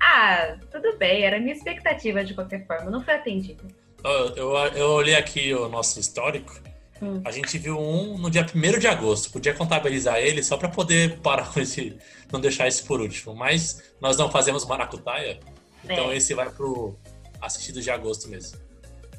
ah, 0.00 0.56
tudo 0.70 0.96
bem, 0.96 1.24
era 1.24 1.38
a 1.38 1.40
minha 1.40 1.54
expectativa 1.54 2.24
de 2.24 2.34
qualquer 2.34 2.64
forma, 2.66 2.90
não 2.90 3.02
foi 3.02 3.14
atendido. 3.14 3.66
Eu, 4.04 4.36
eu, 4.36 4.56
eu 4.74 4.90
olhei 4.90 5.16
aqui 5.16 5.52
o 5.52 5.68
nosso 5.68 5.98
histórico 5.98 6.54
Hum. 7.00 7.20
A 7.24 7.30
gente 7.30 7.56
viu 7.58 7.78
um 7.78 8.18
no 8.18 8.30
dia 8.30 8.44
1 8.44 8.78
de 8.78 8.86
agosto. 8.86 9.30
Podia 9.30 9.54
contabilizar 9.54 10.18
ele 10.18 10.42
só 10.42 10.56
para 10.56 10.68
poder 10.68 11.18
parar 11.20 11.52
com 11.52 11.60
esse. 11.60 11.96
não 12.32 12.40
deixar 12.40 12.66
esse 12.66 12.82
por 12.82 13.00
último. 13.00 13.34
Mas 13.34 13.82
nós 14.00 14.16
não 14.16 14.30
fazemos 14.30 14.64
maracutaia. 14.66 15.38
Então 15.84 16.10
é. 16.10 16.16
esse 16.16 16.34
vai 16.34 16.50
pro 16.50 16.96
assistido 17.40 17.80
de 17.80 17.90
agosto 17.90 18.28
mesmo. 18.28 18.58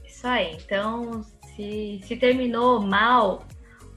Isso 0.06 0.28
aí. 0.28 0.58
Então, 0.65 1.26
se, 1.56 2.02
se 2.06 2.15
terminou 2.18 2.82
mal, 2.82 3.48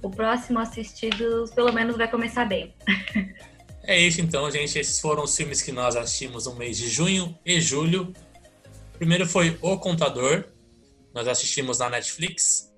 o 0.02 0.10
próximo 0.10 0.58
assistido 0.58 1.50
pelo 1.54 1.72
menos 1.72 1.96
vai 1.96 2.08
começar 2.08 2.44
bem. 2.44 2.74
é 3.84 3.98
isso 3.98 4.20
então, 4.20 4.50
gente. 4.50 4.78
Esses 4.78 5.00
foram 5.00 5.24
os 5.24 5.36
filmes 5.36 5.60
que 5.60 5.72
nós 5.72 5.96
assistimos 5.96 6.46
no 6.46 6.54
mês 6.54 6.78
de 6.78 6.88
junho 6.88 7.36
e 7.44 7.60
julho. 7.60 8.12
O 8.94 8.98
primeiro 8.98 9.26
foi 9.26 9.58
O 9.60 9.76
Contador. 9.78 10.44
Nós 11.12 11.26
assistimos 11.26 11.78
na 11.78 11.90
Netflix. 11.90 12.71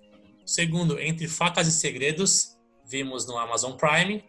Segundo, 0.45 1.01
Entre 1.01 1.27
Facas 1.27 1.67
e 1.67 1.73
Segredos, 1.73 2.57
vimos 2.87 3.27
no 3.27 3.39
Amazon 3.39 3.73
Prime. 3.73 4.25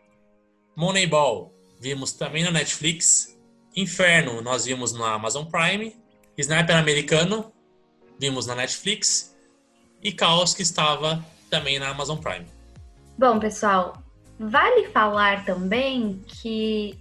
Moneyball, 0.75 1.54
vimos 1.80 2.13
também 2.13 2.43
na 2.43 2.51
Netflix. 2.51 3.38
Inferno, 3.75 4.41
nós 4.41 4.65
vimos 4.65 4.93
no 4.93 5.04
Amazon 5.04 5.45
Prime. 5.45 5.95
Sniper 6.38 6.78
Americano, 6.78 7.51
vimos 8.19 8.45
na 8.45 8.56
Netflix. 8.56 9.36
E 10.01 10.12
Caos, 10.12 10.54
que 10.54 10.62
estava 10.62 11.23
também 11.49 11.80
na 11.80 11.89
Amazon 11.89 12.17
Prime. 12.17 12.45
Bom, 13.17 13.39
pessoal, 13.39 14.01
vale 14.39 14.88
falar 14.89 15.45
também 15.45 16.21
que 16.28 16.97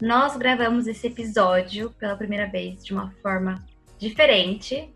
nós 0.00 0.36
gravamos 0.36 0.86
esse 0.86 1.06
episódio 1.06 1.90
pela 1.98 2.16
primeira 2.16 2.46
vez 2.46 2.84
de 2.84 2.92
uma 2.92 3.10
forma 3.22 3.64
diferente. 3.98 4.92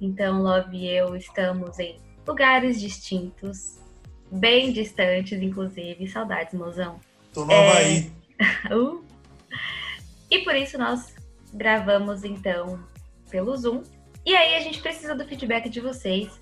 Então, 0.00 0.42
Love 0.42 0.76
e 0.76 0.88
eu 0.88 1.16
estamos 1.16 1.78
em 1.78 2.07
lugares 2.28 2.78
distintos, 2.78 3.78
bem 4.30 4.70
distantes, 4.70 5.40
inclusive. 5.40 6.06
Saudades, 6.06 6.52
mozão. 6.52 7.00
Tô 7.32 7.46
no 7.46 7.52
é... 7.52 7.70
Havaí. 7.70 8.12
uh. 8.70 9.02
E 10.30 10.40
por 10.40 10.54
isso 10.54 10.76
nós 10.76 11.14
gravamos 11.54 12.22
então 12.22 12.78
pelo 13.30 13.56
Zoom. 13.56 13.82
E 14.26 14.36
aí 14.36 14.56
a 14.56 14.60
gente 14.60 14.82
precisa 14.82 15.14
do 15.14 15.24
feedback 15.24 15.70
de 15.70 15.80
vocês 15.80 16.38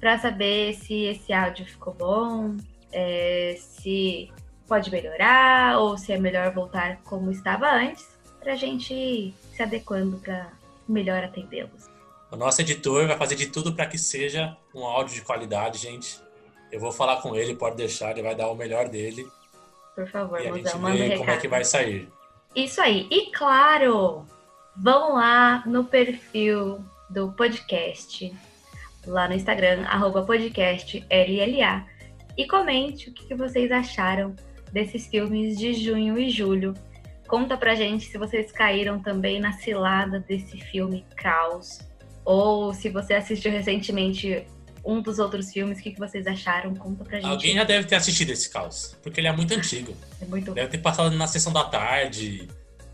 para 0.00 0.18
saber 0.18 0.74
se 0.74 1.04
esse 1.04 1.32
áudio 1.32 1.64
ficou 1.66 1.94
bom, 1.94 2.56
é, 2.92 3.54
se 3.58 4.32
pode 4.66 4.90
melhorar 4.90 5.78
ou 5.78 5.96
se 5.96 6.12
é 6.12 6.18
melhor 6.18 6.52
voltar 6.52 7.00
como 7.04 7.30
estava 7.30 7.70
antes, 7.70 8.18
para 8.40 8.54
a 8.54 8.56
gente 8.56 8.92
ir 8.92 9.34
se 9.52 9.62
adequando 9.62 10.18
para 10.18 10.50
melhor 10.88 11.22
atendê-los. 11.22 11.97
O 12.30 12.36
nosso 12.36 12.60
editor 12.60 13.06
vai 13.06 13.16
fazer 13.16 13.36
de 13.36 13.46
tudo 13.46 13.72
para 13.72 13.86
que 13.86 13.96
seja 13.96 14.54
um 14.74 14.84
áudio 14.84 15.14
de 15.14 15.22
qualidade, 15.22 15.78
gente. 15.78 16.20
Eu 16.70 16.78
vou 16.78 16.92
falar 16.92 17.22
com 17.22 17.34
ele, 17.34 17.54
pode 17.54 17.76
deixar, 17.76 18.10
ele 18.10 18.22
vai 18.22 18.34
dar 18.34 18.48
o 18.48 18.54
melhor 18.54 18.88
dele. 18.88 19.26
Por 19.94 20.06
favor, 20.08 20.38
e 20.40 20.46
a 20.46 20.52
gente 20.52 20.64
vê 20.64 21.16
como 21.16 21.30
é 21.30 21.36
que 21.38 21.48
vai 21.48 21.64
sair. 21.64 22.08
Isso 22.54 22.80
aí. 22.82 23.08
E 23.10 23.30
claro, 23.32 24.26
vão 24.76 25.14
lá 25.14 25.62
no 25.66 25.84
perfil 25.84 26.84
do 27.08 27.32
podcast, 27.32 28.30
lá 29.06 29.26
no 29.26 29.34
Instagram, 29.34 29.86
arroba 29.86 30.22
podcast 30.22 30.98
LLA, 31.10 31.86
e 32.36 32.46
comente 32.46 33.08
o 33.08 33.14
que 33.14 33.34
vocês 33.34 33.72
acharam 33.72 34.36
desses 34.70 35.06
filmes 35.06 35.56
de 35.56 35.72
junho 35.72 36.18
e 36.18 36.28
julho. 36.28 36.74
Conta 37.26 37.56
pra 37.56 37.74
gente 37.74 38.04
se 38.04 38.18
vocês 38.18 38.52
caíram 38.52 39.00
também 39.00 39.40
na 39.40 39.52
cilada 39.52 40.20
desse 40.20 40.60
filme 40.60 41.06
Caos 41.16 41.88
ou 42.28 42.74
se 42.74 42.90
você 42.90 43.14
assistiu 43.14 43.50
recentemente 43.50 44.44
um 44.84 45.00
dos 45.00 45.18
outros 45.18 45.50
filmes, 45.50 45.78
o 45.78 45.82
que, 45.82 45.92
que 45.92 45.98
vocês 45.98 46.26
acharam? 46.26 46.74
Conta 46.74 47.02
pra 47.02 47.18
gente. 47.18 47.30
Alguém 47.30 47.54
já 47.54 47.64
deve 47.64 47.88
ter 47.88 47.94
assistido 47.94 48.28
esse 48.28 48.50
caos, 48.50 48.98
porque 49.02 49.18
ele 49.18 49.28
é 49.28 49.32
muito 49.32 49.54
antigo. 49.54 49.96
É 50.20 50.26
muito 50.26 50.52
Deve 50.52 50.68
ter 50.68 50.76
passado 50.76 51.10
na 51.16 51.26
sessão 51.26 51.54
da 51.54 51.64
tarde, 51.64 52.46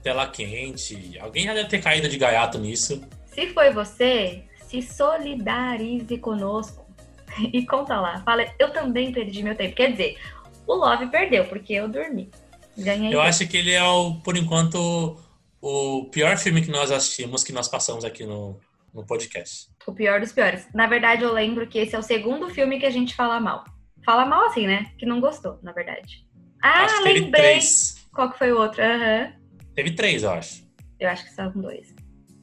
tela 0.05 0.29
quente. 0.29 1.18
Alguém 1.18 1.47
já 1.47 1.53
deve 1.53 1.68
ter 1.68 1.83
caído 1.83 2.09
de 2.09 2.16
gaiato 2.16 2.59
nisso. 2.59 3.03
Se 3.27 3.49
foi 3.49 3.73
você, 3.73 4.44
se 4.68 4.81
solidarize 4.81 6.16
conosco 6.18 6.87
e 7.53 7.66
conta 7.66 8.01
lá. 8.01 8.23
Fala, 8.23 8.47
eu 8.57 8.73
também 8.73 9.11
perdi 9.11 9.42
meu 9.42 9.57
tempo. 9.57 9.75
Quer 9.75 9.90
dizer, 9.90 10.16
o 10.64 10.75
Love 10.77 11.09
perdeu, 11.09 11.44
porque 11.47 11.73
eu 11.73 11.88
dormi. 11.88 12.31
Ganhei. 12.79 13.12
Eu 13.12 13.20
acho 13.20 13.49
que 13.49 13.57
ele 13.57 13.73
é, 13.73 13.83
o, 13.83 14.14
por 14.14 14.37
enquanto, 14.37 15.18
o 15.61 16.05
pior 16.05 16.38
filme 16.38 16.62
que 16.62 16.70
nós 16.70 16.92
assistimos, 16.92 17.42
que 17.42 17.53
nós 17.53 17.66
passamos 17.66 18.05
aqui 18.05 18.25
no, 18.25 18.61
no 18.94 19.04
podcast. 19.04 19.68
O 19.87 19.92
pior 19.92 20.20
dos 20.20 20.33
piores. 20.33 20.68
Na 20.72 20.87
verdade, 20.87 21.24
eu 21.24 21.33
lembro 21.33 21.66
que 21.66 21.78
esse 21.78 21.96
é 21.96 21.98
o 21.98 22.02
segundo 22.02 22.48
filme 22.48 22.78
que 22.78 22.87
a 22.87 22.90
gente 22.90 23.14
fala 23.14 23.40
mal. 23.40 23.64
Fala 24.04 24.24
mal 24.24 24.46
assim, 24.46 24.66
né? 24.66 24.92
Que 24.98 25.04
não 25.04 25.20
gostou, 25.20 25.59
na 25.62 25.72
verdade. 25.72 26.26
Ah, 26.62 26.85
acho 26.85 27.02
lembrei. 27.02 27.30
Três. 27.30 28.07
Qual 28.12 28.30
que 28.30 28.38
foi 28.38 28.52
o 28.52 28.59
outro? 28.59 28.83
Uhum. 28.83 29.33
Teve 29.74 29.90
três, 29.92 30.22
eu 30.22 30.30
acho. 30.30 30.64
Eu 31.00 31.09
acho 31.09 31.24
que 31.24 31.33
são 31.33 31.50
dois. 31.50 31.94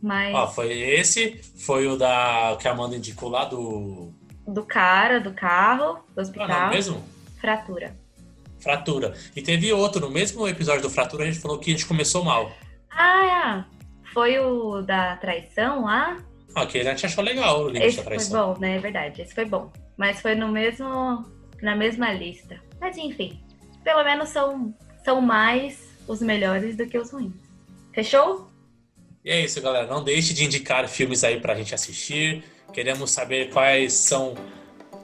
Mas. 0.01 0.35
Ó, 0.35 0.47
foi 0.47 0.71
esse, 0.71 1.41
foi 1.57 1.87
o 1.87 1.95
da 1.95 2.57
que 2.59 2.67
a 2.67 2.71
Amanda 2.71 2.95
indicou 2.95 3.29
lá 3.29 3.45
do. 3.45 4.11
Do 4.45 4.65
cara, 4.65 5.19
do 5.19 5.33
carro, 5.33 6.03
do 6.13 6.21
hospital. 6.21 6.49
Ah, 6.49 6.65
não, 6.65 6.69
mesmo? 6.69 7.03
Fratura. 7.39 7.95
Fratura. 8.59 9.13
E 9.35 9.41
teve 9.41 9.71
outro, 9.71 10.01
no 10.01 10.09
mesmo 10.09 10.47
episódio 10.47 10.81
do 10.81 10.89
Fratura, 10.89 11.23
a 11.23 11.27
gente 11.27 11.39
falou 11.39 11.57
que 11.57 11.71
a 11.71 11.73
gente 11.73 11.85
começou 11.85 12.23
mal. 12.23 12.51
Ah, 12.89 13.65
é. 13.67 14.11
Foi 14.13 14.37
o 14.39 14.81
da 14.81 15.15
traição 15.17 15.85
lá? 15.85 16.17
Ok, 16.55 16.81
a 16.81 16.83
gente 16.83 17.05
achou 17.05 17.23
legal 17.23 17.63
o 17.63 17.67
limite 17.67 17.85
Esse 17.87 17.97
da 17.97 18.03
traição. 18.03 18.29
Foi 18.29 18.53
bom, 18.53 18.59
né? 18.59 18.75
É 18.75 18.79
verdade. 18.79 19.21
Esse 19.21 19.33
foi 19.33 19.45
bom. 19.45 19.71
Mas 19.97 20.21
foi 20.21 20.35
no 20.35 20.47
mesmo. 20.49 21.25
na 21.61 21.75
mesma 21.75 22.11
lista. 22.11 22.59
Mas 22.79 22.97
enfim. 22.97 23.39
Pelo 23.83 24.03
menos 24.03 24.29
são, 24.29 24.73
são 25.03 25.21
mais 25.21 25.89
os 26.07 26.21
melhores 26.21 26.75
do 26.75 26.85
que 26.87 26.97
os 26.97 27.11
ruins. 27.11 27.33
Fechou? 27.93 28.49
E 29.23 29.31
é 29.31 29.41
isso, 29.41 29.61
galera. 29.61 29.87
Não 29.87 30.03
deixe 30.03 30.33
de 30.33 30.43
indicar 30.43 30.87
filmes 30.87 31.23
aí 31.23 31.39
pra 31.39 31.55
gente 31.55 31.73
assistir. 31.73 32.43
Queremos 32.73 33.11
saber 33.11 33.49
quais 33.51 33.93
são 33.93 34.35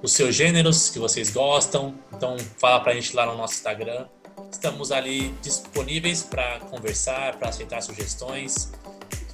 os 0.02 0.14
seus 0.14 0.36
gêneros 0.36 0.90
que 0.90 1.00
vocês 1.00 1.30
gostam. 1.30 1.96
Então 2.14 2.38
fala 2.58 2.80
pra 2.80 2.94
gente 2.94 3.16
lá 3.16 3.26
no 3.26 3.38
nosso 3.38 3.54
Instagram. 3.54 4.08
Estamos 4.52 4.92
ali 4.92 5.30
disponíveis 5.42 6.24
para 6.24 6.60
conversar, 6.62 7.38
para 7.38 7.50
aceitar 7.50 7.82
sugestões. 7.82 8.72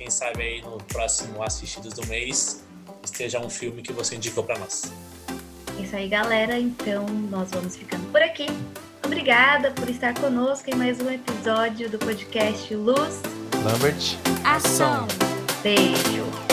Quem 0.04 0.12
sabe 0.12 0.44
aí 0.44 0.62
no 0.62 0.78
próximo 0.80 1.42
Assistidos 1.42 1.94
do 1.94 2.06
mês 2.08 2.62
esteja 3.02 3.39
um 3.39 3.50
filme 3.50 3.82
que 3.82 3.94
você 3.94 4.18
indicou 4.18 4.44
para 4.44 4.60
nós. 4.60 4.92
Isso 5.80 5.96
aí, 5.96 6.10
galera. 6.10 6.60
Então, 6.60 7.06
nós 7.08 7.50
vamos 7.52 7.78
ficando 7.78 8.12
por 8.12 8.22
aqui. 8.22 8.48
Obrigada 9.06 9.72
por 9.72 9.89
estar 9.89 10.13
conosco 10.13 10.70
em 10.70 10.76
mais 10.76 11.00
um 11.00 11.10
episódio 11.10 11.89
do 11.89 11.98
podcast 11.98 12.76
Luz 12.76 13.22
Lambert 13.63 14.18
Ação. 14.44 15.08
Beijo. 15.63 16.53